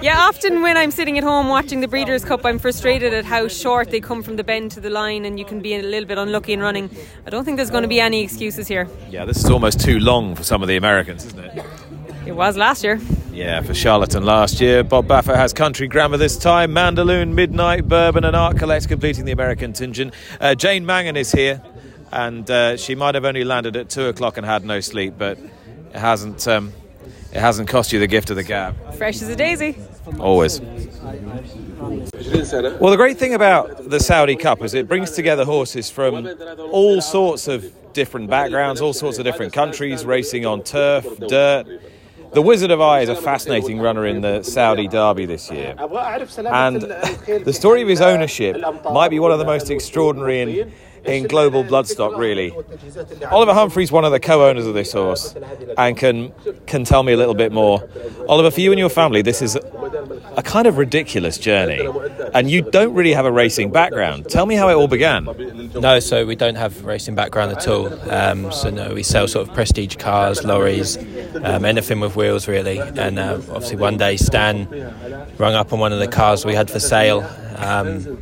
Yeah, 0.01 0.17
often 0.19 0.61
when 0.61 0.75
I'm 0.75 0.91
sitting 0.91 1.17
at 1.17 1.23
home 1.23 1.47
watching 1.47 1.79
the 1.79 1.87
Breeders' 1.87 2.25
Cup, 2.25 2.45
I'm 2.45 2.59
frustrated 2.59 3.13
at 3.13 3.23
how 3.23 3.47
short 3.47 3.89
they 3.89 4.01
come 4.01 4.23
from 4.23 4.35
the 4.35 4.43
bend 4.43 4.71
to 4.71 4.81
the 4.81 4.89
line, 4.89 5.23
and 5.23 5.39
you 5.39 5.45
can 5.45 5.61
be 5.61 5.75
a 5.75 5.81
little 5.81 6.09
bit 6.09 6.17
unlucky 6.17 6.51
in 6.51 6.59
running. 6.59 6.89
I 7.25 7.29
don't 7.29 7.45
think 7.45 7.55
there's 7.55 7.71
going 7.71 7.83
to 7.83 7.87
be 7.87 8.01
any 8.01 8.21
excuses 8.21 8.67
here. 8.67 8.89
Yeah, 9.09 9.23
this 9.23 9.37
is 9.37 9.49
almost 9.49 9.79
too 9.79 9.99
long 9.99 10.35
for 10.35 10.43
some 10.43 10.61
of 10.61 10.67
the 10.67 10.75
Americans, 10.75 11.23
isn't 11.23 11.39
it? 11.39 11.65
It 12.25 12.35
was 12.35 12.55
last 12.55 12.83
year. 12.83 12.99
Yeah, 13.31 13.61
for 13.61 13.73
Charlatan 13.73 14.23
last 14.23 14.61
year. 14.61 14.83
Bob 14.83 15.07
Baffert 15.07 15.35
has 15.35 15.53
Country 15.53 15.87
Grammer 15.87 16.17
this 16.17 16.37
time. 16.37 16.71
Mandaloun, 16.71 17.33
Midnight, 17.33 17.87
Bourbon, 17.87 18.25
and 18.25 18.35
Art 18.35 18.57
Collect 18.57 18.87
completing 18.87 19.25
the 19.25 19.31
American 19.31 19.73
contingent. 19.73 20.13
Uh, 20.39 20.53
Jane 20.53 20.85
Mangan 20.85 21.17
is 21.17 21.31
here, 21.31 21.63
and 22.11 22.49
uh, 22.51 22.77
she 22.77 22.93
might 22.93 23.15
have 23.15 23.25
only 23.25 23.43
landed 23.43 23.75
at 23.75 23.89
two 23.89 24.05
o'clock 24.05 24.37
and 24.37 24.45
had 24.45 24.63
no 24.63 24.81
sleep, 24.81 25.15
but 25.17 25.39
it 25.39 25.95
hasn't. 25.95 26.47
Um, 26.47 26.73
it 27.31 27.39
hasn't 27.39 27.69
cost 27.69 27.93
you 27.93 27.99
the 27.99 28.07
gift 28.07 28.29
of 28.29 28.35
the 28.35 28.43
gab. 28.43 28.75
Fresh 28.95 29.21
as 29.21 29.29
a 29.29 29.35
daisy. 29.37 29.77
Always. 30.19 30.59
Well, 30.59 32.91
the 32.91 32.97
great 32.97 33.17
thing 33.17 33.33
about 33.33 33.89
the 33.89 34.01
Saudi 34.01 34.35
Cup 34.35 34.61
is 34.61 34.73
it 34.73 34.89
brings 34.89 35.11
together 35.11 35.45
horses 35.45 35.89
from 35.89 36.27
all 36.71 36.99
sorts 36.99 37.47
of 37.47 37.71
different 37.93 38.29
backgrounds, 38.29 38.81
all 38.81 38.91
sorts 38.91 39.17
of 39.17 39.23
different 39.23 39.53
countries, 39.53 40.03
racing 40.03 40.45
on 40.45 40.61
turf, 40.61 41.05
dirt. 41.27 41.67
The 42.33 42.41
Wizard 42.41 42.71
of 42.71 42.79
Eye 42.79 43.01
is 43.01 43.09
a 43.09 43.15
fascinating 43.15 43.79
runner 43.79 44.05
in 44.05 44.21
the 44.21 44.41
Saudi 44.41 44.87
Derby 44.87 45.25
this 45.25 45.51
year. 45.51 45.75
And 45.77 46.81
the 46.81 47.53
story 47.53 47.81
of 47.81 47.89
his 47.89 47.99
ownership 47.99 48.57
might 48.85 49.09
be 49.09 49.19
one 49.19 49.31
of 49.31 49.39
the 49.39 49.45
most 49.45 49.69
extraordinary 49.69 50.39
in, 50.39 50.71
in 51.05 51.27
global 51.27 51.63
bloodstock, 51.63 52.17
really. 52.17 52.51
Oliver 53.31 53.53
Humphrey's 53.53 53.91
one 53.91 54.05
of 54.05 54.11
the 54.11 54.19
co 54.19 54.47
owners 54.47 54.65
of 54.65 54.73
this 54.73 54.93
horse 54.93 55.35
and 55.77 55.97
can, 55.97 56.31
can 56.67 56.83
tell 56.83 57.03
me 57.03 57.13
a 57.13 57.17
little 57.17 57.33
bit 57.33 57.51
more. 57.51 57.87
Oliver, 58.27 58.51
for 58.51 58.61
you 58.61 58.71
and 58.71 58.79
your 58.79 58.89
family, 58.89 59.21
this 59.21 59.41
is 59.41 59.55
a 59.55 60.43
kind 60.43 60.67
of 60.67 60.77
ridiculous 60.77 61.37
journey. 61.37 61.87
And 62.33 62.49
you 62.49 62.61
don't 62.61 62.93
really 62.93 63.13
have 63.13 63.25
a 63.25 63.31
racing 63.31 63.71
background. 63.71 64.29
Tell 64.29 64.45
me 64.45 64.55
how 64.55 64.69
it 64.69 64.73
all 64.73 64.87
began. 64.87 65.25
No, 65.75 65.99
so 65.99 66.25
we 66.25 66.35
don't 66.35 66.55
have 66.55 66.83
racing 66.85 67.15
background 67.15 67.51
at 67.51 67.67
all. 67.67 67.87
Um, 68.09 68.51
so 68.51 68.69
no, 68.69 68.93
we 68.93 69.03
sell 69.03 69.27
sort 69.27 69.47
of 69.47 69.53
prestige 69.53 69.97
cars, 69.97 70.43
lorries, 70.43 70.97
um, 71.43 71.65
anything 71.65 71.99
with 71.99 72.15
wheels 72.15 72.47
really. 72.47 72.79
And 72.79 73.19
uh, 73.19 73.39
obviously 73.49 73.77
one 73.77 73.97
day 73.97 74.17
Stan 74.17 74.67
rung 75.37 75.53
up 75.55 75.73
on 75.73 75.79
one 75.79 75.93
of 75.93 75.99
the 75.99 76.07
cars 76.07 76.45
we 76.45 76.55
had 76.55 76.69
for 76.69 76.79
sale. 76.79 77.21
Um, 77.57 78.21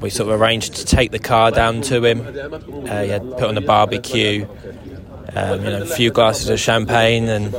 we 0.00 0.10
sort 0.10 0.30
of 0.30 0.40
arranged 0.40 0.74
to 0.76 0.84
take 0.84 1.10
the 1.10 1.18
car 1.18 1.50
down 1.50 1.80
to 1.82 2.04
him. 2.04 2.20
Uh, 2.20 3.02
he 3.02 3.08
had 3.08 3.22
put 3.32 3.44
on 3.44 3.56
a 3.56 3.60
barbecue, 3.60 4.46
um, 5.34 5.64
you 5.64 5.70
know, 5.70 5.82
a 5.82 5.86
few 5.86 6.10
glasses 6.10 6.48
of 6.48 6.60
champagne, 6.60 7.28
and 7.28 7.52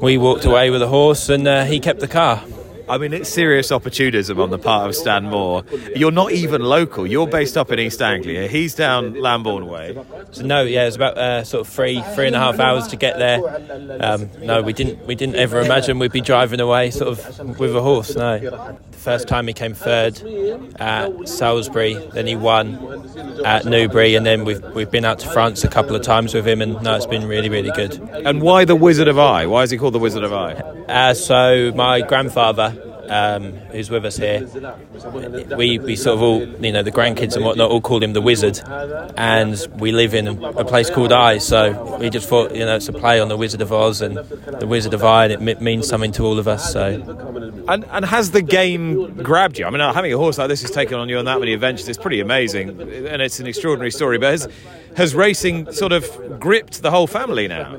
we 0.00 0.18
walked 0.18 0.44
away 0.44 0.70
with 0.70 0.80
the 0.80 0.88
horse, 0.88 1.28
and 1.28 1.46
uh, 1.46 1.64
he 1.64 1.80
kept 1.80 2.00
the 2.00 2.08
car. 2.08 2.42
I 2.90 2.98
mean, 2.98 3.12
it's 3.12 3.28
serious 3.28 3.70
opportunism 3.70 4.40
on 4.40 4.50
the 4.50 4.58
part 4.58 4.88
of 4.88 4.96
Stan 4.96 5.24
Moore. 5.24 5.62
You're 5.94 6.10
not 6.10 6.32
even 6.32 6.60
local. 6.60 7.06
You're 7.06 7.28
based 7.28 7.56
up 7.56 7.70
in 7.70 7.78
East 7.78 8.02
Anglia. 8.02 8.48
He's 8.48 8.74
down 8.74 9.14
Lambourn 9.14 9.68
way. 9.68 9.96
So 10.32 10.42
no, 10.42 10.62
yeah, 10.62 10.82
it 10.82 10.86
was 10.86 10.96
about 10.96 11.16
uh, 11.16 11.44
sort 11.44 11.66
of 11.66 11.72
three, 11.72 12.02
three 12.14 12.26
and 12.26 12.34
a 12.34 12.40
half 12.40 12.58
hours 12.58 12.88
to 12.88 12.96
get 12.96 13.16
there. 13.18 13.38
Um, 14.00 14.28
no, 14.42 14.60
we 14.62 14.72
didn't, 14.72 15.06
we 15.06 15.14
didn't 15.14 15.36
ever 15.36 15.60
imagine 15.60 16.00
we'd 16.00 16.10
be 16.10 16.20
driving 16.20 16.58
away 16.58 16.90
sort 16.90 17.16
of 17.16 17.58
with 17.60 17.76
a 17.76 17.80
horse. 17.80 18.16
No, 18.16 18.38
the 18.38 18.98
first 18.98 19.28
time 19.28 19.46
he 19.46 19.52
came 19.52 19.72
third 19.72 20.20
at 20.80 21.28
Salisbury, 21.28 21.94
then 22.12 22.26
he 22.26 22.34
won 22.34 22.74
at 23.44 23.66
Newbury, 23.66 24.16
and 24.16 24.26
then 24.26 24.44
we've 24.44 24.62
we've 24.74 24.90
been 24.90 25.04
out 25.04 25.20
to 25.20 25.28
France 25.28 25.62
a 25.62 25.68
couple 25.68 25.94
of 25.94 26.02
times 26.02 26.34
with 26.34 26.46
him, 26.46 26.60
and 26.60 26.82
no, 26.82 26.96
it's 26.96 27.06
been 27.06 27.26
really, 27.28 27.48
really 27.48 27.70
good. 27.70 27.98
And 28.26 28.42
why 28.42 28.64
the 28.64 28.76
Wizard 28.76 29.08
of 29.08 29.18
Eye? 29.18 29.46
Why 29.46 29.62
is 29.62 29.70
he 29.70 29.78
called 29.78 29.94
the 29.94 29.98
Wizard 30.00 30.24
of 30.24 30.32
Eye? 30.32 30.54
Uh, 30.54 31.14
so 31.14 31.72
my 31.76 32.00
grandfather 32.00 32.76
um, 33.10 33.52
who's 33.72 33.90
with 33.90 34.04
us 34.04 34.16
here, 34.16 34.46
we, 35.56 35.78
we 35.78 35.96
sort 35.96 36.16
of 36.16 36.22
all, 36.22 36.42
you 36.64 36.72
know, 36.72 36.82
the 36.82 36.92
grandkids 36.92 37.34
and 37.34 37.44
whatnot 37.44 37.70
all 37.70 37.80
call 37.80 38.02
him 38.02 38.12
the 38.12 38.20
wizard, 38.20 38.60
and 39.16 39.66
we 39.78 39.92
live 39.92 40.14
in 40.14 40.28
a 40.28 40.64
place 40.64 40.88
called 40.90 41.12
Eye, 41.12 41.38
so 41.38 41.98
we 41.98 42.08
just 42.08 42.28
thought, 42.28 42.54
you 42.54 42.64
know, 42.64 42.76
it's 42.76 42.88
a 42.88 42.92
play 42.92 43.20
on 43.20 43.28
the 43.28 43.36
Wizard 43.36 43.60
of 43.60 43.72
Oz 43.72 44.00
and 44.00 44.16
the 44.16 44.66
Wizard 44.66 44.94
of 44.94 45.04
Eye, 45.04 45.26
and 45.26 45.48
it 45.48 45.60
means 45.60 45.88
something 45.88 46.12
to 46.12 46.24
all 46.24 46.38
of 46.38 46.46
us. 46.46 46.72
So, 46.72 46.86
and 47.68 47.84
and 47.90 48.04
has 48.04 48.30
the 48.30 48.42
game 48.42 49.14
grabbed 49.14 49.58
you? 49.58 49.66
I 49.66 49.70
mean, 49.70 49.80
having 49.80 50.12
a 50.12 50.16
horse 50.16 50.38
like 50.38 50.48
this 50.48 50.62
has 50.62 50.70
taken 50.70 50.98
on 50.98 51.08
you 51.08 51.18
on 51.18 51.24
that 51.24 51.40
many 51.40 51.52
adventures. 51.52 51.88
It's 51.88 51.98
pretty 51.98 52.20
amazing, 52.20 52.68
and 52.70 53.20
it's 53.22 53.40
an 53.40 53.46
extraordinary 53.46 53.90
story. 53.90 54.18
But 54.18 54.30
has 54.30 54.48
has 54.96 55.14
racing 55.14 55.70
sort 55.72 55.92
of 55.92 56.38
gripped 56.40 56.82
the 56.82 56.90
whole 56.90 57.06
family 57.06 57.48
now? 57.48 57.76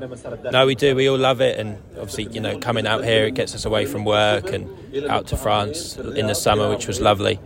No, 0.50 0.66
we 0.66 0.74
do. 0.74 0.94
We 0.96 1.08
all 1.08 1.18
love 1.18 1.40
it, 1.40 1.58
and 1.58 1.78
obviously, 1.98 2.24
you 2.24 2.40
know, 2.40 2.58
coming 2.58 2.86
out 2.86 3.04
here, 3.04 3.26
it 3.26 3.34
gets 3.34 3.54
us 3.54 3.64
away 3.64 3.86
from 3.86 4.04
work 4.04 4.52
and 4.52 4.68
out 5.08 5.26
to 5.28 5.36
France 5.36 5.96
in 5.96 6.26
the 6.26 6.34
summer, 6.34 6.68
which 6.68 6.86
was 6.86 7.00
lovely. 7.00 7.38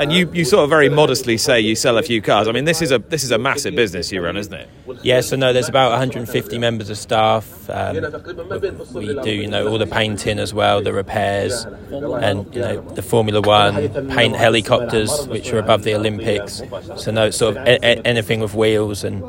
And 0.00 0.12
you, 0.12 0.30
you 0.32 0.44
sort 0.44 0.64
of 0.64 0.70
very 0.70 0.88
modestly 0.88 1.36
say 1.38 1.60
you 1.60 1.74
sell 1.76 1.98
a 1.98 2.02
few 2.02 2.20
cars. 2.20 2.48
I 2.48 2.52
mean, 2.52 2.64
this 2.64 2.82
is 2.82 2.90
a 2.90 2.98
this 2.98 3.24
is 3.24 3.30
a 3.30 3.38
massive 3.38 3.74
business 3.74 4.10
you 4.12 4.22
run, 4.22 4.36
isn't 4.36 4.52
it? 4.54 4.68
Yeah. 5.02 5.20
So 5.20 5.36
no, 5.36 5.52
there's 5.52 5.68
about 5.68 5.90
150 5.90 6.58
members 6.58 6.90
of 6.90 6.98
staff. 6.98 7.68
Um, 7.70 7.96
we 8.92 9.14
do, 9.22 9.30
you 9.30 9.46
know, 9.48 9.68
all 9.68 9.78
the 9.78 9.86
painting 9.86 10.38
as 10.38 10.52
well, 10.52 10.82
the 10.82 10.92
repairs, 10.92 11.64
and 11.64 12.52
you 12.54 12.60
know, 12.60 12.80
the 12.80 13.02
Formula 13.02 13.40
One 13.40 14.08
paint 14.10 14.36
helicopters, 14.36 15.26
which 15.28 15.52
are 15.52 15.58
above 15.58 15.84
the 15.84 15.94
Olympics. 15.94 16.62
So 16.96 17.10
no, 17.12 17.30
sort 17.30 17.56
of 17.56 17.66
a- 17.66 17.78
a- 17.84 18.02
anything 18.06 18.40
with 18.40 18.51
wheels 18.54 19.04
and 19.04 19.22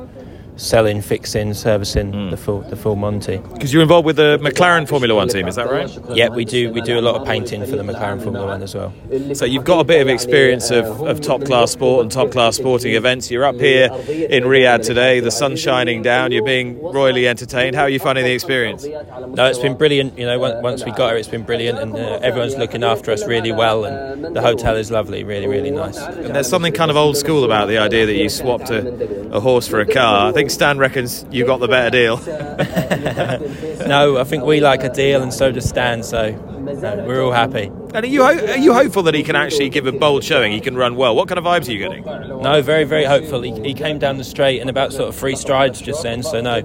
selling, 0.56 1.02
fixing, 1.02 1.54
servicing 1.54 2.12
Hmm. 2.14 2.30
the 2.30 2.38
full 2.38 2.62
the 2.62 2.76
full 2.76 2.96
Monty. 2.96 3.38
Because 3.54 3.74
you're 3.74 3.82
involved 3.82 4.06
with 4.06 4.18
the 4.18 4.38
McLaren 4.42 4.88
Formula 4.88 5.16
One 5.16 5.28
team, 5.28 5.48
is 5.48 5.56
that 5.56 5.70
right? 5.70 5.90
Yeah, 6.14 6.30
we 6.30 6.46
do 6.46 6.72
we 6.72 6.82
do 6.82 7.00
a 7.00 7.02
lot 7.02 7.16
of 7.16 7.26
painting 7.28 7.62
for 7.66 7.76
the 7.76 7.84
McLaren 7.84 8.22
Formula 8.22 8.46
One 8.46 8.62
as 8.62 8.76
well. 8.76 8.94
So 9.34 9.46
you've 9.46 9.64
got 9.66 9.80
a 9.80 9.84
bit 9.84 10.02
of 10.02 10.08
experience 10.10 10.70
of, 10.72 11.02
of 11.02 11.22
top 11.22 11.44
class 11.46 11.72
sport 11.72 12.04
and 12.04 12.12
top 12.12 12.32
class 12.32 12.56
sporting 12.56 12.94
events. 12.94 13.32
You're 13.32 13.46
up 13.46 13.56
here 13.56 13.86
in 14.08 14.44
Riyadh 14.44 14.84
today. 14.86 15.20
The 15.20 15.32
sun's 15.32 15.60
shining 15.60 16.02
down. 16.04 16.32
You're 16.32 16.44
being 16.46 16.82
royally 16.82 17.28
entertained. 17.28 17.76
How 17.76 17.84
are 17.84 17.90
you 17.90 18.00
finding 18.00 18.24
the 18.24 18.32
experience? 18.34 18.86
No, 18.86 19.46
it's 19.48 19.60
been 19.60 19.76
brilliant. 19.76 20.18
You 20.18 20.26
know, 20.28 20.38
once 20.40 20.86
we 20.86 20.92
got 20.92 21.10
here, 21.10 21.18
it's 21.18 21.28
been 21.28 21.44
brilliant, 21.44 21.80
and 21.80 21.96
uh, 21.96 22.20
everyone's 22.22 22.56
looking 22.58 22.84
after 22.84 23.12
us 23.12 23.26
really 23.26 23.52
well, 23.52 23.86
and 23.86 24.36
the 24.36 24.42
hotel 24.42 24.76
is 24.76 24.92
lovely, 24.92 25.24
really, 25.24 25.48
really 25.48 25.72
nice. 25.72 25.98
And 25.98 26.36
there's 26.36 26.48
something 26.50 26.74
kind 26.74 26.92
of 26.92 26.98
old 26.98 27.18
school 27.18 27.44
about 27.44 27.68
the 27.68 27.78
idea 27.80 28.06
that 28.06 28.16
you 28.16 28.30
swapped 28.30 28.70
a, 28.70 29.36
a 29.36 29.40
horse 29.40 29.68
for 29.68 29.80
a 29.80 29.86
car. 29.86 30.30
I 30.30 30.32
think 30.32 30.43
Stan 30.50 30.78
reckons 30.78 31.26
you 31.32 31.46
got 31.46 31.60
the 31.60 31.68
better 31.68 31.90
deal. 31.90 32.18
No, 33.84 34.18
I 34.18 34.24
think 34.24 34.46
we 34.46 34.62
like 34.62 34.84
a 34.84 34.90
deal, 34.90 35.22
and 35.22 35.34
so 35.34 35.52
does 35.52 35.68
Stan. 35.68 36.04
So 36.04 36.32
no, 36.32 37.04
we're 37.06 37.22
all 37.22 37.32
happy. 37.34 37.66
And 37.66 37.96
are 37.96 38.06
you 38.06 38.24
ho- 38.24 38.46
are 38.54 38.58
you 38.58 38.74
hopeful 38.74 39.04
that 39.04 39.14
he 39.14 39.24
can 39.24 39.36
actually 39.36 39.68
give 39.70 39.86
a 39.88 39.92
bold 39.92 40.24
showing? 40.24 40.54
He 40.54 40.62
can 40.62 40.76
run 40.78 40.96
well. 40.96 41.16
What 41.16 41.28
kind 41.28 41.38
of 41.38 41.44
vibes 41.44 41.68
are 41.68 41.74
you 41.74 41.80
getting? 41.80 42.04
No, 42.06 42.62
very, 42.62 42.86
very 42.86 43.04
hopeful. 43.04 43.42
He, 43.42 43.52
he 43.62 43.74
came 43.74 44.00
down 44.00 44.18
the 44.18 44.24
straight 44.24 44.62
in 44.62 44.70
about 44.70 44.94
sort 44.94 45.10
of 45.10 45.16
three 45.16 45.36
strides 45.36 45.82
just 45.82 46.02
then. 46.02 46.24
So 46.24 46.40
no, 46.40 46.62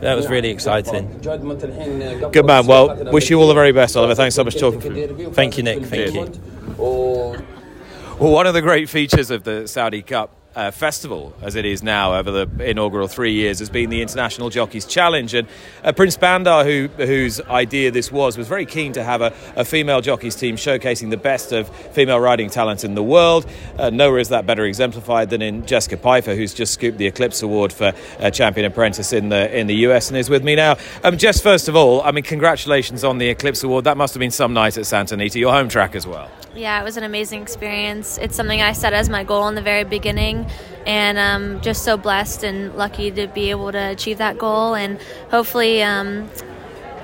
that 0.00 0.14
was 0.14 0.28
really 0.28 0.50
exciting. 0.50 1.18
Good 1.20 2.46
man. 2.46 2.66
Well, 2.66 3.10
wish 3.12 3.28
you 3.28 3.40
all 3.40 3.48
the 3.48 3.54
very 3.54 3.72
best, 3.72 3.96
Oliver. 3.96 4.14
Thanks 4.14 4.36
so 4.36 4.44
much 4.44 4.54
for 4.54 4.60
talking. 4.60 4.80
For 4.80 4.90
me. 4.90 5.26
Thank 5.32 5.56
you, 5.58 5.64
Nick. 5.64 5.84
Thank 5.84 6.12
Cheers. 6.12 6.14
you. 6.14 6.40
Well, 6.78 8.32
one 8.32 8.46
of 8.46 8.54
the 8.54 8.62
great 8.62 8.88
features 8.88 9.30
of 9.30 9.42
the 9.42 9.66
Saudi 9.66 10.02
Cup 10.02 10.30
uh, 10.56 10.70
festival, 10.70 11.34
as 11.42 11.54
it 11.54 11.66
is 11.66 11.82
now 11.82 12.14
over 12.14 12.30
the 12.30 12.68
inaugural 12.68 13.06
three 13.06 13.32
years, 13.32 13.58
has 13.58 13.68
been 13.68 13.90
the 13.90 14.00
International 14.00 14.48
Jockeys 14.48 14.86
Challenge. 14.86 15.34
And 15.34 15.46
uh, 15.84 15.92
Prince 15.92 16.16
Bandar, 16.16 16.64
who, 16.64 16.88
whose 16.96 17.40
idea 17.42 17.90
this 17.90 18.10
was, 18.10 18.38
was 18.38 18.48
very 18.48 18.64
keen 18.64 18.92
to 18.94 19.04
have 19.04 19.20
a, 19.20 19.34
a 19.54 19.64
female 19.64 20.00
jockeys 20.00 20.34
team 20.34 20.56
showcasing 20.56 21.10
the 21.10 21.16
best 21.18 21.52
of 21.52 21.68
female 21.94 22.18
riding 22.18 22.48
talent 22.48 22.84
in 22.84 22.94
the 22.94 23.02
world. 23.02 23.46
Uh, 23.78 23.90
nowhere 23.90 24.18
is 24.18 24.30
that 24.30 24.46
better 24.46 24.64
exemplified 24.64 25.28
than 25.28 25.42
in 25.42 25.66
Jessica 25.66 25.98
Pyfer, 25.98 26.34
who's 26.34 26.54
just 26.54 26.72
scooped 26.72 26.96
the 26.96 27.06
Eclipse 27.06 27.42
Award 27.42 27.72
for 27.72 27.92
uh, 28.18 28.30
Champion 28.30 28.66
Apprentice 28.66 29.12
in 29.12 29.28
the 29.28 29.56
in 29.56 29.66
the 29.66 29.76
US 29.86 30.08
and 30.08 30.16
is 30.16 30.30
with 30.30 30.42
me 30.42 30.56
now. 30.56 30.76
Um, 31.04 31.18
Jess, 31.18 31.40
first 31.40 31.68
of 31.68 31.76
all, 31.76 32.02
I 32.02 32.12
mean, 32.12 32.24
congratulations 32.24 33.04
on 33.04 33.18
the 33.18 33.28
Eclipse 33.28 33.62
Award. 33.62 33.84
That 33.84 33.96
must 33.96 34.14
have 34.14 34.20
been 34.20 34.30
some 34.30 34.54
night 34.54 34.78
at 34.78 34.86
Santa 34.86 35.14
Anita, 35.14 35.38
your 35.38 35.52
home 35.52 35.68
track 35.68 35.94
as 35.94 36.06
well. 36.06 36.30
Yeah, 36.56 36.80
it 36.80 36.84
was 36.84 36.96
an 36.96 37.04
amazing 37.04 37.42
experience. 37.42 38.16
It's 38.16 38.34
something 38.34 38.62
I 38.62 38.72
set 38.72 38.94
as 38.94 39.10
my 39.10 39.24
goal 39.24 39.46
in 39.48 39.54
the 39.54 39.62
very 39.62 39.84
beginning, 39.84 40.50
and 40.86 41.20
I'm 41.20 41.60
just 41.60 41.84
so 41.84 41.98
blessed 41.98 42.44
and 42.44 42.74
lucky 42.76 43.10
to 43.10 43.26
be 43.26 43.50
able 43.50 43.72
to 43.72 43.90
achieve 43.90 44.18
that 44.18 44.38
goal 44.38 44.74
and 44.74 44.98
hopefully 45.30 45.82
um, 45.82 46.30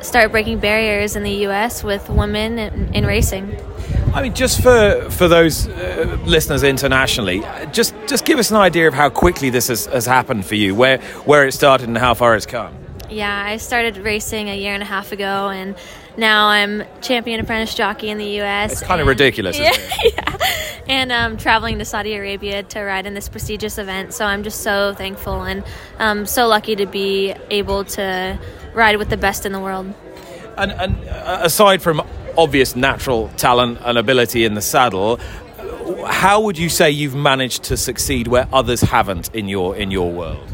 start 0.00 0.30
breaking 0.30 0.58
barriers 0.58 1.16
in 1.16 1.22
the 1.22 1.34
U.S. 1.46 1.84
with 1.84 2.08
women 2.08 2.58
in, 2.58 2.94
in 2.94 3.04
racing. 3.04 3.54
I 4.14 4.22
mean, 4.22 4.34
just 4.34 4.62
for 4.62 5.06
for 5.10 5.28
those 5.28 5.68
uh, 5.68 6.18
listeners 6.24 6.62
internationally, 6.62 7.40
just 7.72 7.94
just 8.06 8.24
give 8.24 8.38
us 8.38 8.50
an 8.50 8.56
idea 8.56 8.88
of 8.88 8.94
how 8.94 9.10
quickly 9.10 9.50
this 9.50 9.68
has, 9.68 9.84
has 9.86 10.06
happened 10.06 10.46
for 10.46 10.54
you, 10.54 10.74
where 10.74 10.98
where 11.26 11.46
it 11.46 11.52
started 11.52 11.88
and 11.88 11.98
how 11.98 12.14
far 12.14 12.34
it's 12.34 12.46
come. 12.46 12.74
Yeah, 13.10 13.44
I 13.46 13.58
started 13.58 13.98
racing 13.98 14.48
a 14.48 14.56
year 14.56 14.72
and 14.72 14.82
a 14.82 14.86
half 14.86 15.12
ago, 15.12 15.50
and 15.50 15.76
now 16.16 16.48
I'm 16.48 16.84
champion 17.00 17.40
apprentice 17.40 17.74
jockey 17.74 18.10
in 18.10 18.18
the 18.18 18.26
U.S. 18.26 18.72
It's 18.72 18.82
kind 18.82 19.00
of 19.00 19.06
ridiculous, 19.06 19.58
Yeah, 19.58 19.70
isn't 19.70 19.82
it? 20.04 20.14
yeah. 20.16 20.38
And 20.88 21.12
um, 21.12 21.36
traveling 21.36 21.78
to 21.78 21.84
Saudi 21.84 22.14
Arabia 22.14 22.62
to 22.64 22.80
ride 22.82 23.06
in 23.06 23.14
this 23.14 23.28
prestigious 23.28 23.78
event. 23.78 24.12
So 24.12 24.24
I'm 24.24 24.42
just 24.42 24.62
so 24.62 24.94
thankful 24.94 25.42
and 25.42 25.64
um, 25.98 26.26
so 26.26 26.48
lucky 26.48 26.76
to 26.76 26.86
be 26.86 27.34
able 27.50 27.84
to 27.84 28.38
ride 28.74 28.96
with 28.96 29.08
the 29.08 29.16
best 29.16 29.46
in 29.46 29.52
the 29.52 29.60
world. 29.60 29.92
And, 30.56 30.72
and 30.72 31.08
uh, 31.08 31.40
aside 31.42 31.82
from 31.82 32.02
obvious 32.36 32.74
natural 32.76 33.28
talent 33.36 33.78
and 33.84 33.96
ability 33.96 34.44
in 34.44 34.54
the 34.54 34.62
saddle, 34.62 35.18
how 36.06 36.40
would 36.42 36.58
you 36.58 36.68
say 36.68 36.90
you've 36.90 37.14
managed 37.14 37.64
to 37.64 37.76
succeed 37.76 38.26
where 38.28 38.48
others 38.52 38.80
haven't 38.80 39.34
in 39.34 39.48
your 39.48 39.76
in 39.76 39.90
your 39.90 40.10
world? 40.12 40.48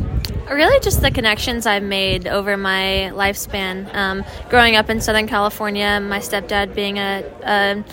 Really, 0.51 0.81
just 0.81 1.03
the 1.03 1.11
connections 1.11 1.67
I've 1.67 1.83
made 1.83 2.27
over 2.27 2.57
my 2.57 3.11
lifespan. 3.13 3.95
Um, 3.95 4.25
growing 4.49 4.77
up 4.77 4.89
in 4.89 5.01
Southern 5.01 5.27
California, 5.29 6.01
my 6.01 6.21
stepdad 6.21 6.75
being 6.75 6.99
a, 6.99 7.23
a 7.43 7.85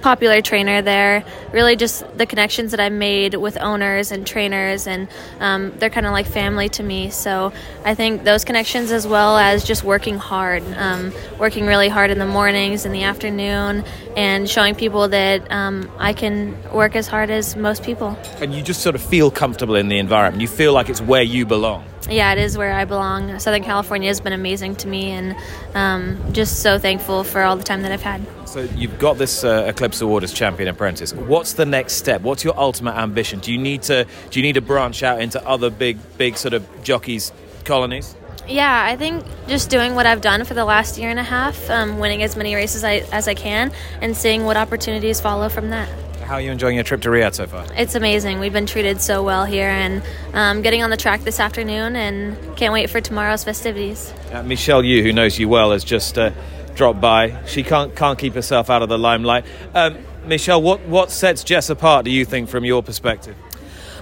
popular 0.00 0.40
trainer 0.42 0.82
there. 0.82 1.24
Really, 1.52 1.76
just 1.76 2.04
the 2.16 2.26
connections 2.26 2.70
that 2.70 2.80
I've 2.80 2.92
made 2.92 3.34
with 3.34 3.56
owners 3.60 4.12
and 4.12 4.26
trainers, 4.26 4.86
and 4.86 5.08
um, 5.40 5.72
they're 5.78 5.90
kind 5.90 6.06
of 6.06 6.12
like 6.12 6.26
family 6.26 6.68
to 6.70 6.82
me. 6.82 7.10
So 7.10 7.52
I 7.84 7.94
think 7.94 8.24
those 8.24 8.44
connections, 8.44 8.92
as 8.92 9.06
well 9.06 9.36
as 9.36 9.64
just 9.64 9.84
working 9.84 10.16
hard, 10.16 10.62
um, 10.76 11.12
working 11.38 11.66
really 11.66 11.88
hard 11.88 12.10
in 12.10 12.18
the 12.18 12.26
mornings, 12.26 12.84
in 12.84 12.92
the 12.92 13.04
afternoon, 13.04 13.84
and 14.16 14.48
showing 14.48 14.74
people 14.74 15.08
that 15.08 15.50
um, 15.50 15.90
I 15.98 16.12
can 16.12 16.56
work 16.72 16.96
as 16.96 17.06
hard 17.06 17.30
as 17.30 17.56
most 17.56 17.82
people. 17.82 18.18
And 18.40 18.54
you 18.54 18.62
just 18.62 18.82
sort 18.82 18.94
of 18.94 19.02
feel 19.02 19.30
comfortable 19.30 19.74
in 19.76 19.88
the 19.88 19.98
environment. 19.98 20.40
You 20.40 20.48
feel 20.48 20.72
like 20.72 20.88
it's 20.88 21.00
where 21.00 21.22
you 21.22 21.46
belong. 21.46 21.84
Yeah, 22.08 22.32
it 22.32 22.38
is 22.38 22.58
where 22.58 22.72
I 22.72 22.84
belong. 22.84 23.38
Southern 23.38 23.64
California 23.64 24.08
has 24.08 24.20
been 24.20 24.32
amazing 24.32 24.76
to 24.76 24.88
me, 24.88 25.10
and 25.10 25.36
um, 25.74 26.32
just 26.32 26.60
so 26.60 26.78
thankful 26.78 27.24
for 27.24 27.42
all 27.42 27.56
the 27.56 27.64
time 27.64 27.82
that 27.82 27.92
I've 27.92 28.02
had. 28.02 28.20
So 28.46 28.60
you've 28.60 28.98
got 28.98 29.16
this 29.18 29.42
uh, 29.42 29.64
Eclipse 29.68 30.00
Award 30.00 30.22
as 30.22 30.32
champion 30.32 30.68
apprentice. 30.68 31.12
What's 31.12 31.54
the 31.54 31.66
next 31.66 31.94
step? 31.94 32.20
What's 32.20 32.44
your 32.44 32.58
ultimate 32.58 32.96
ambition? 32.96 33.40
Do 33.40 33.52
you 33.52 33.58
need 33.58 33.82
to 33.84 34.06
do 34.30 34.38
you 34.38 34.42
need 34.44 34.54
to 34.54 34.60
branch 34.60 35.02
out 35.02 35.20
into 35.20 35.44
other 35.46 35.70
big 35.70 35.98
big 36.18 36.36
sort 36.36 36.54
of 36.54 36.66
jockeys 36.82 37.32
colonies? 37.64 38.14
Yeah, 38.46 38.84
I 38.84 38.96
think 38.96 39.24
just 39.48 39.70
doing 39.70 39.94
what 39.94 40.04
I've 40.04 40.20
done 40.20 40.44
for 40.44 40.52
the 40.52 40.66
last 40.66 40.98
year 40.98 41.08
and 41.08 41.18
a 41.18 41.22
half, 41.24 41.70
um, 41.70 41.98
winning 41.98 42.22
as 42.22 42.36
many 42.36 42.54
races 42.54 42.84
I, 42.84 42.96
as 43.10 43.26
I 43.26 43.32
can, 43.32 43.72
and 44.02 44.14
seeing 44.14 44.44
what 44.44 44.58
opportunities 44.58 45.18
follow 45.18 45.48
from 45.48 45.70
that. 45.70 45.88
How 46.24 46.34
are 46.34 46.40
you 46.40 46.50
enjoying 46.50 46.74
your 46.76 46.84
trip 46.84 47.02
to 47.02 47.08
Riyadh 47.10 47.34
so 47.34 47.46
far? 47.46 47.66
It's 47.76 47.94
amazing. 47.94 48.40
We've 48.40 48.52
been 48.52 48.66
treated 48.66 49.00
so 49.00 49.22
well 49.22 49.44
here, 49.44 49.68
and 49.68 50.02
um, 50.32 50.62
getting 50.62 50.82
on 50.82 50.90
the 50.90 50.96
track 50.96 51.20
this 51.22 51.38
afternoon, 51.38 51.96
and 51.96 52.56
can't 52.56 52.72
wait 52.72 52.88
for 52.88 53.00
tomorrow's 53.00 53.44
festivities. 53.44 54.12
Uh, 54.32 54.42
Michelle 54.42 54.82
Yu, 54.82 55.02
who 55.02 55.12
knows 55.12 55.38
you 55.38 55.48
well, 55.48 55.72
has 55.72 55.84
just 55.84 56.16
uh, 56.16 56.30
dropped 56.74 57.00
by. 57.00 57.44
She 57.44 57.62
can't 57.62 57.94
can't 57.94 58.18
keep 58.18 58.34
herself 58.34 58.70
out 58.70 58.82
of 58.82 58.88
the 58.88 58.98
limelight. 58.98 59.44
Um, 59.74 59.98
Michelle, 60.24 60.62
what 60.62 60.80
what 60.86 61.10
sets 61.10 61.44
Jess 61.44 61.68
apart? 61.68 62.04
Do 62.04 62.10
you 62.10 62.24
think, 62.24 62.48
from 62.48 62.64
your 62.64 62.82
perspective? 62.82 63.36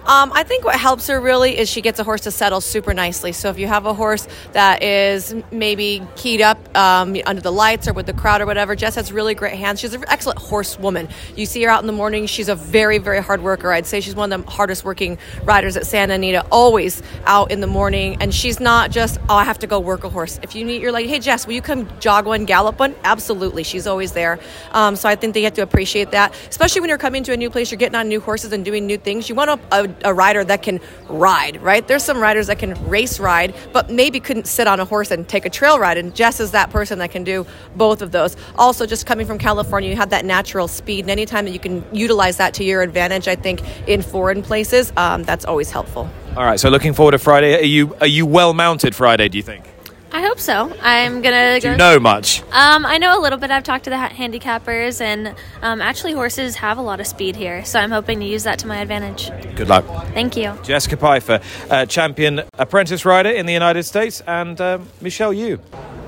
Um, 0.06 0.32
I 0.34 0.42
think 0.42 0.64
what 0.64 0.76
helps 0.76 1.06
her 1.06 1.20
really 1.20 1.58
is 1.58 1.68
she 1.68 1.80
gets 1.80 1.98
a 2.00 2.04
horse 2.04 2.22
to 2.22 2.30
settle 2.30 2.60
super 2.60 2.92
nicely. 2.92 3.32
So 3.32 3.50
if 3.50 3.58
you 3.58 3.66
have 3.68 3.86
a 3.86 3.94
horse 3.94 4.26
that 4.52 4.82
is 4.82 5.34
maybe 5.50 6.02
keyed 6.16 6.40
up 6.40 6.58
um, 6.76 7.16
under 7.24 7.40
the 7.40 7.52
lights 7.52 7.86
or 7.86 7.92
with 7.92 8.06
the 8.06 8.12
crowd 8.12 8.40
or 8.40 8.46
whatever, 8.46 8.74
Jess 8.74 8.96
has 8.96 9.12
really 9.12 9.34
great 9.34 9.54
hands. 9.54 9.80
She's 9.80 9.94
an 9.94 10.04
excellent 10.08 10.38
horsewoman. 10.38 11.08
You 11.36 11.46
see 11.46 11.62
her 11.62 11.70
out 11.70 11.80
in 11.82 11.86
the 11.86 11.92
morning. 11.92 12.26
She's 12.26 12.48
a 12.48 12.54
very, 12.54 12.98
very 12.98 13.22
hard 13.22 13.42
worker. 13.42 13.72
I'd 13.72 13.86
say 13.86 14.00
she's 14.00 14.16
one 14.16 14.32
of 14.32 14.44
the 14.44 14.50
hardest 14.50 14.84
working 14.84 15.18
riders 15.44 15.76
at 15.76 15.86
Santa 15.86 16.14
Anita, 16.14 16.44
always 16.50 17.02
out 17.26 17.52
in 17.52 17.60
the 17.60 17.66
morning. 17.66 18.16
And 18.20 18.34
she's 18.34 18.58
not 18.58 18.90
just, 18.90 19.18
oh, 19.28 19.36
I 19.36 19.44
have 19.44 19.58
to 19.60 19.66
go 19.66 19.78
work 19.78 20.04
a 20.04 20.08
horse. 20.08 20.40
If 20.42 20.54
you 20.54 20.64
need, 20.64 20.82
you're 20.82 20.92
like, 20.92 21.06
hey, 21.06 21.20
Jess, 21.20 21.46
will 21.46 21.54
you 21.54 21.62
come 21.62 21.88
jog 22.00 22.26
one, 22.26 22.44
gallop 22.44 22.78
one? 22.78 22.94
Absolutely. 23.04 23.62
She's 23.62 23.86
always 23.86 24.12
there. 24.12 24.40
Um, 24.72 24.96
so 24.96 25.08
I 25.08 25.14
think 25.14 25.34
they 25.34 25.42
have 25.42 25.54
to 25.54 25.62
appreciate 25.62 26.10
that, 26.10 26.34
especially 26.48 26.80
when 26.80 26.88
you're 26.88 26.98
coming 26.98 27.22
to 27.24 27.32
a 27.32 27.36
new 27.36 27.50
place, 27.50 27.70
you're 27.70 27.78
getting 27.78 27.96
on 27.96 28.08
new 28.08 28.20
horses 28.20 28.52
and 28.52 28.64
doing 28.64 28.86
new 28.86 28.98
things. 28.98 29.28
You 29.28 29.34
want 29.34 29.50
a, 29.50 29.60
a 29.70 29.91
a 30.04 30.12
rider 30.12 30.44
that 30.44 30.62
can 30.62 30.80
ride, 31.08 31.60
right? 31.62 31.86
There's 31.86 32.04
some 32.04 32.18
riders 32.18 32.46
that 32.48 32.58
can 32.58 32.74
race 32.88 33.20
ride, 33.20 33.54
but 33.72 33.90
maybe 33.90 34.20
couldn't 34.20 34.46
sit 34.46 34.66
on 34.66 34.80
a 34.80 34.84
horse 34.84 35.10
and 35.10 35.28
take 35.28 35.44
a 35.44 35.50
trail 35.50 35.78
ride. 35.78 35.98
And 35.98 36.14
Jess 36.14 36.40
is 36.40 36.52
that 36.52 36.70
person 36.70 36.98
that 36.98 37.10
can 37.10 37.24
do 37.24 37.46
both 37.76 38.02
of 38.02 38.12
those. 38.12 38.36
Also, 38.56 38.86
just 38.86 39.06
coming 39.06 39.26
from 39.26 39.38
California, 39.38 39.90
you 39.90 39.96
have 39.96 40.10
that 40.10 40.24
natural 40.24 40.68
speed, 40.68 41.00
and 41.00 41.10
anytime 41.10 41.44
that 41.44 41.52
you 41.52 41.58
can 41.58 41.84
utilize 41.92 42.36
that 42.36 42.54
to 42.54 42.64
your 42.64 42.82
advantage, 42.82 43.28
I 43.28 43.36
think 43.36 43.62
in 43.88 44.02
foreign 44.02 44.42
places, 44.42 44.92
um, 44.96 45.22
that's 45.22 45.44
always 45.44 45.70
helpful. 45.70 46.08
All 46.36 46.44
right, 46.44 46.58
so 46.58 46.68
looking 46.70 46.94
forward 46.94 47.12
to 47.12 47.18
Friday. 47.18 47.58
Are 47.58 47.64
you 47.64 47.94
are 48.00 48.06
you 48.06 48.26
well 48.26 48.54
mounted 48.54 48.94
Friday? 48.94 49.28
Do 49.28 49.36
you 49.36 49.42
think? 49.42 49.71
I 50.14 50.20
hope 50.20 50.38
so. 50.38 50.70
I'm 50.82 51.22
gonna. 51.22 51.58
Do 51.58 51.68
go 51.68 51.70
you 51.72 51.76
know 51.78 51.98
much? 51.98 52.42
Um, 52.52 52.84
I 52.84 52.98
know 52.98 53.18
a 53.18 53.22
little 53.22 53.38
bit. 53.38 53.50
I've 53.50 53.64
talked 53.64 53.84
to 53.84 53.90
the 53.90 53.96
ha- 53.96 54.10
handicappers, 54.10 55.00
and 55.00 55.34
um, 55.62 55.80
actually, 55.80 56.12
horses 56.12 56.56
have 56.56 56.76
a 56.76 56.82
lot 56.82 57.00
of 57.00 57.06
speed 57.06 57.34
here, 57.34 57.64
so 57.64 57.78
I'm 57.80 57.90
hoping 57.90 58.20
to 58.20 58.26
use 58.26 58.44
that 58.44 58.58
to 58.58 58.66
my 58.66 58.78
advantage. 58.82 59.30
Good 59.56 59.68
luck. 59.68 59.86
Thank 60.12 60.36
you. 60.36 60.58
Jessica 60.62 60.98
Pyfer, 60.98 61.40
uh, 61.70 61.86
champion 61.86 62.42
apprentice 62.58 63.06
rider 63.06 63.30
in 63.30 63.46
the 63.46 63.54
United 63.54 63.84
States, 63.84 64.20
and 64.26 64.60
um, 64.60 64.86
Michelle 65.00 65.32
Yu. 65.32 65.58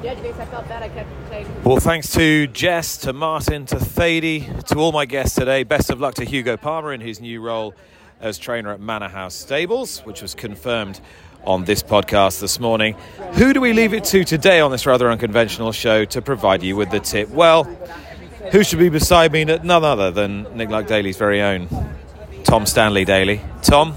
Yeah, 0.03 0.15
days 0.17 0.39
I 0.39 0.45
felt 0.45 0.69
bad. 0.69 0.83
I 0.83 0.91
kept 0.91 1.09
saying. 1.31 1.47
Well, 1.65 1.79
thanks 1.79 2.13
to 2.13 2.47
Jess, 2.49 2.99
to 2.99 3.15
Martin, 3.15 3.65
to 3.67 3.81
Thady, 3.81 4.47
to 4.67 4.77
all 4.77 4.93
my 4.93 5.07
guests 5.07 5.35
today. 5.35 5.63
Best 5.63 5.89
of 5.89 5.99
luck 5.99 6.15
to 6.17 6.27
Hugo 6.27 6.59
Palmer 6.59 6.93
in 6.93 7.01
his 7.01 7.23
new 7.23 7.41
role 7.41 7.75
as 8.21 8.37
trainer 8.37 8.71
at 8.71 8.81
Manor 8.81 9.09
House 9.09 9.35
Stables, 9.35 10.01
which 10.01 10.21
was 10.21 10.35
confirmed 10.35 11.01
on 11.47 11.65
this 11.65 11.83
podcast 11.83 12.41
this 12.41 12.59
morning. 12.59 12.97
Who 13.35 13.53
do 13.53 13.61
we 13.61 13.73
leave 13.73 13.95
it 13.95 14.05
to 14.05 14.25
today 14.25 14.61
on 14.61 14.71
this 14.71 14.87
rather 14.87 15.11
unconventional 15.11 15.73
show 15.73 16.05
to 16.07 16.23
provide 16.23 16.63
you 16.63 16.77
with 16.77 16.91
the 16.91 17.01
tip? 17.01 17.29
Well, 17.29 17.65
who 18.53 18.63
should 18.63 18.79
be 18.79 18.89
beside 18.89 19.33
me? 19.33 19.45
None 19.45 19.85
other 19.85 20.11
than 20.11 20.47
Nick 20.57 20.71
Luck 20.71 20.87
Daily's 20.87 21.17
very 21.17 21.43
own 21.43 21.69
Tom 22.45 22.67
Stanley 22.67 23.05
Daly. 23.05 23.41
Tom, 23.63 23.95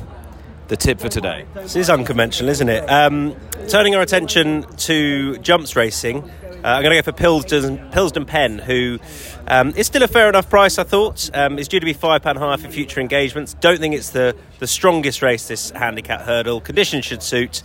the 0.68 0.78
tip 0.78 1.00
for 1.00 1.10
today. 1.10 1.46
This 1.54 1.76
is 1.76 1.90
unconventional, 1.90 2.50
isn't 2.50 2.70
it? 2.70 2.90
Um, 2.90 3.36
turning 3.70 3.96
our 3.96 4.02
attention 4.02 4.64
to 4.78 5.38
jumps 5.40 5.76
racing. 5.76 6.30
Uh, 6.64 6.68
I'm 6.68 6.84
going 6.84 6.96
to 6.96 7.02
go 7.02 7.12
for 7.12 7.18
Pilsdon, 7.18 7.92
Pilsdon 7.92 8.26
Pen, 8.26 8.58
who 8.58 9.00
um, 9.48 9.74
is 9.76 9.88
still 9.88 10.04
a 10.04 10.08
fair 10.08 10.28
enough 10.28 10.50
price, 10.50 10.78
I 10.78 10.84
thought. 10.84 11.30
Um, 11.34 11.60
it's 11.60 11.68
due 11.68 11.80
to 11.80 11.86
be 11.86 11.94
£5 11.94 12.38
higher 12.38 12.58
for 12.58 12.70
future 12.70 13.00
engagements. 13.00 13.54
Don't 13.54 13.80
think 13.80 13.94
it's 13.94 14.10
the, 14.10 14.36
the 14.60 14.68
strongest 14.68 15.22
race, 15.22 15.48
this 15.48 15.70
handicap 15.72 16.22
hurdle. 16.22 16.60
Conditions 16.60 17.06
should 17.06 17.22
suit. 17.22 17.62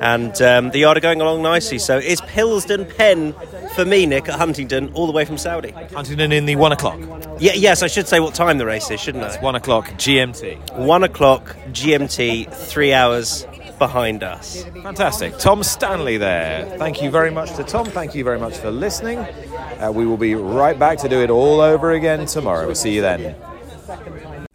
And 0.00 0.40
um, 0.42 0.70
the 0.70 0.78
yard 0.80 0.96
are 0.96 1.00
going 1.00 1.20
along 1.20 1.42
nicely. 1.42 1.78
So 1.78 1.98
is 1.98 2.20
Pilsdon 2.20 2.96
Pen 2.96 3.34
for 3.74 3.84
me, 3.84 4.06
Nick, 4.06 4.28
at 4.28 4.38
Huntingdon, 4.38 4.92
all 4.94 5.06
the 5.06 5.12
way 5.12 5.24
from 5.24 5.38
Saudi? 5.38 5.70
Huntingdon 5.70 6.32
in 6.32 6.46
the 6.46 6.56
one 6.56 6.72
o'clock. 6.72 7.00
Yeah, 7.40 7.52
yes, 7.54 7.82
I 7.82 7.88
should 7.88 8.06
say 8.06 8.20
what 8.20 8.34
time 8.34 8.58
the 8.58 8.66
race 8.66 8.90
is, 8.90 9.00
shouldn't 9.00 9.24
I? 9.24 9.40
One 9.42 9.56
o'clock 9.56 9.88
GMT. 9.92 10.76
One 10.76 11.02
o'clock 11.02 11.56
GMT, 11.72 12.52
three 12.52 12.92
hours 12.92 13.46
behind 13.78 14.22
us. 14.22 14.64
Fantastic. 14.82 15.38
Tom 15.38 15.62
Stanley 15.62 16.16
there. 16.16 16.76
Thank 16.78 17.02
you 17.02 17.10
very 17.10 17.30
much 17.30 17.54
to 17.56 17.64
Tom. 17.64 17.86
Thank 17.86 18.14
you 18.14 18.24
very 18.24 18.38
much 18.38 18.56
for 18.58 18.70
listening. 18.70 19.18
Uh, 19.18 19.90
we 19.94 20.06
will 20.06 20.16
be 20.16 20.34
right 20.34 20.78
back 20.78 20.98
to 20.98 21.08
do 21.08 21.20
it 21.20 21.30
all 21.30 21.60
over 21.60 21.92
again 21.92 22.26
tomorrow. 22.26 22.66
We'll 22.66 22.74
see 22.74 22.94
you 22.94 23.02
then. 23.02 23.36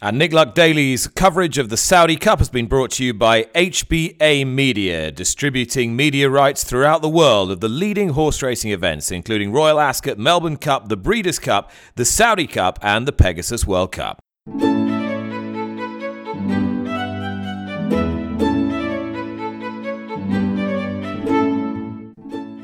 And 0.04 0.18
Nick 0.18 0.32
Luck 0.32 0.56
Daily's 0.56 1.06
coverage 1.06 1.58
of 1.58 1.68
the 1.68 1.76
Saudi 1.76 2.16
Cup 2.16 2.40
has 2.40 2.48
been 2.48 2.66
brought 2.66 2.90
to 2.92 3.04
you 3.04 3.14
by 3.14 3.44
HBA 3.54 4.44
Media, 4.44 5.12
distributing 5.12 5.94
media 5.94 6.28
rights 6.28 6.64
throughout 6.64 7.02
the 7.02 7.08
world 7.08 7.52
of 7.52 7.60
the 7.60 7.68
leading 7.68 8.08
horse 8.08 8.42
racing 8.42 8.72
events, 8.72 9.12
including 9.12 9.52
Royal 9.52 9.78
Ascot, 9.78 10.18
Melbourne 10.18 10.56
Cup, 10.56 10.88
the 10.88 10.96
Breeders' 10.96 11.38
Cup, 11.38 11.70
the 11.94 12.04
Saudi 12.04 12.48
Cup, 12.48 12.80
and 12.82 13.06
the 13.06 13.12
Pegasus 13.12 13.64
World 13.64 13.92
Cup. 13.92 14.18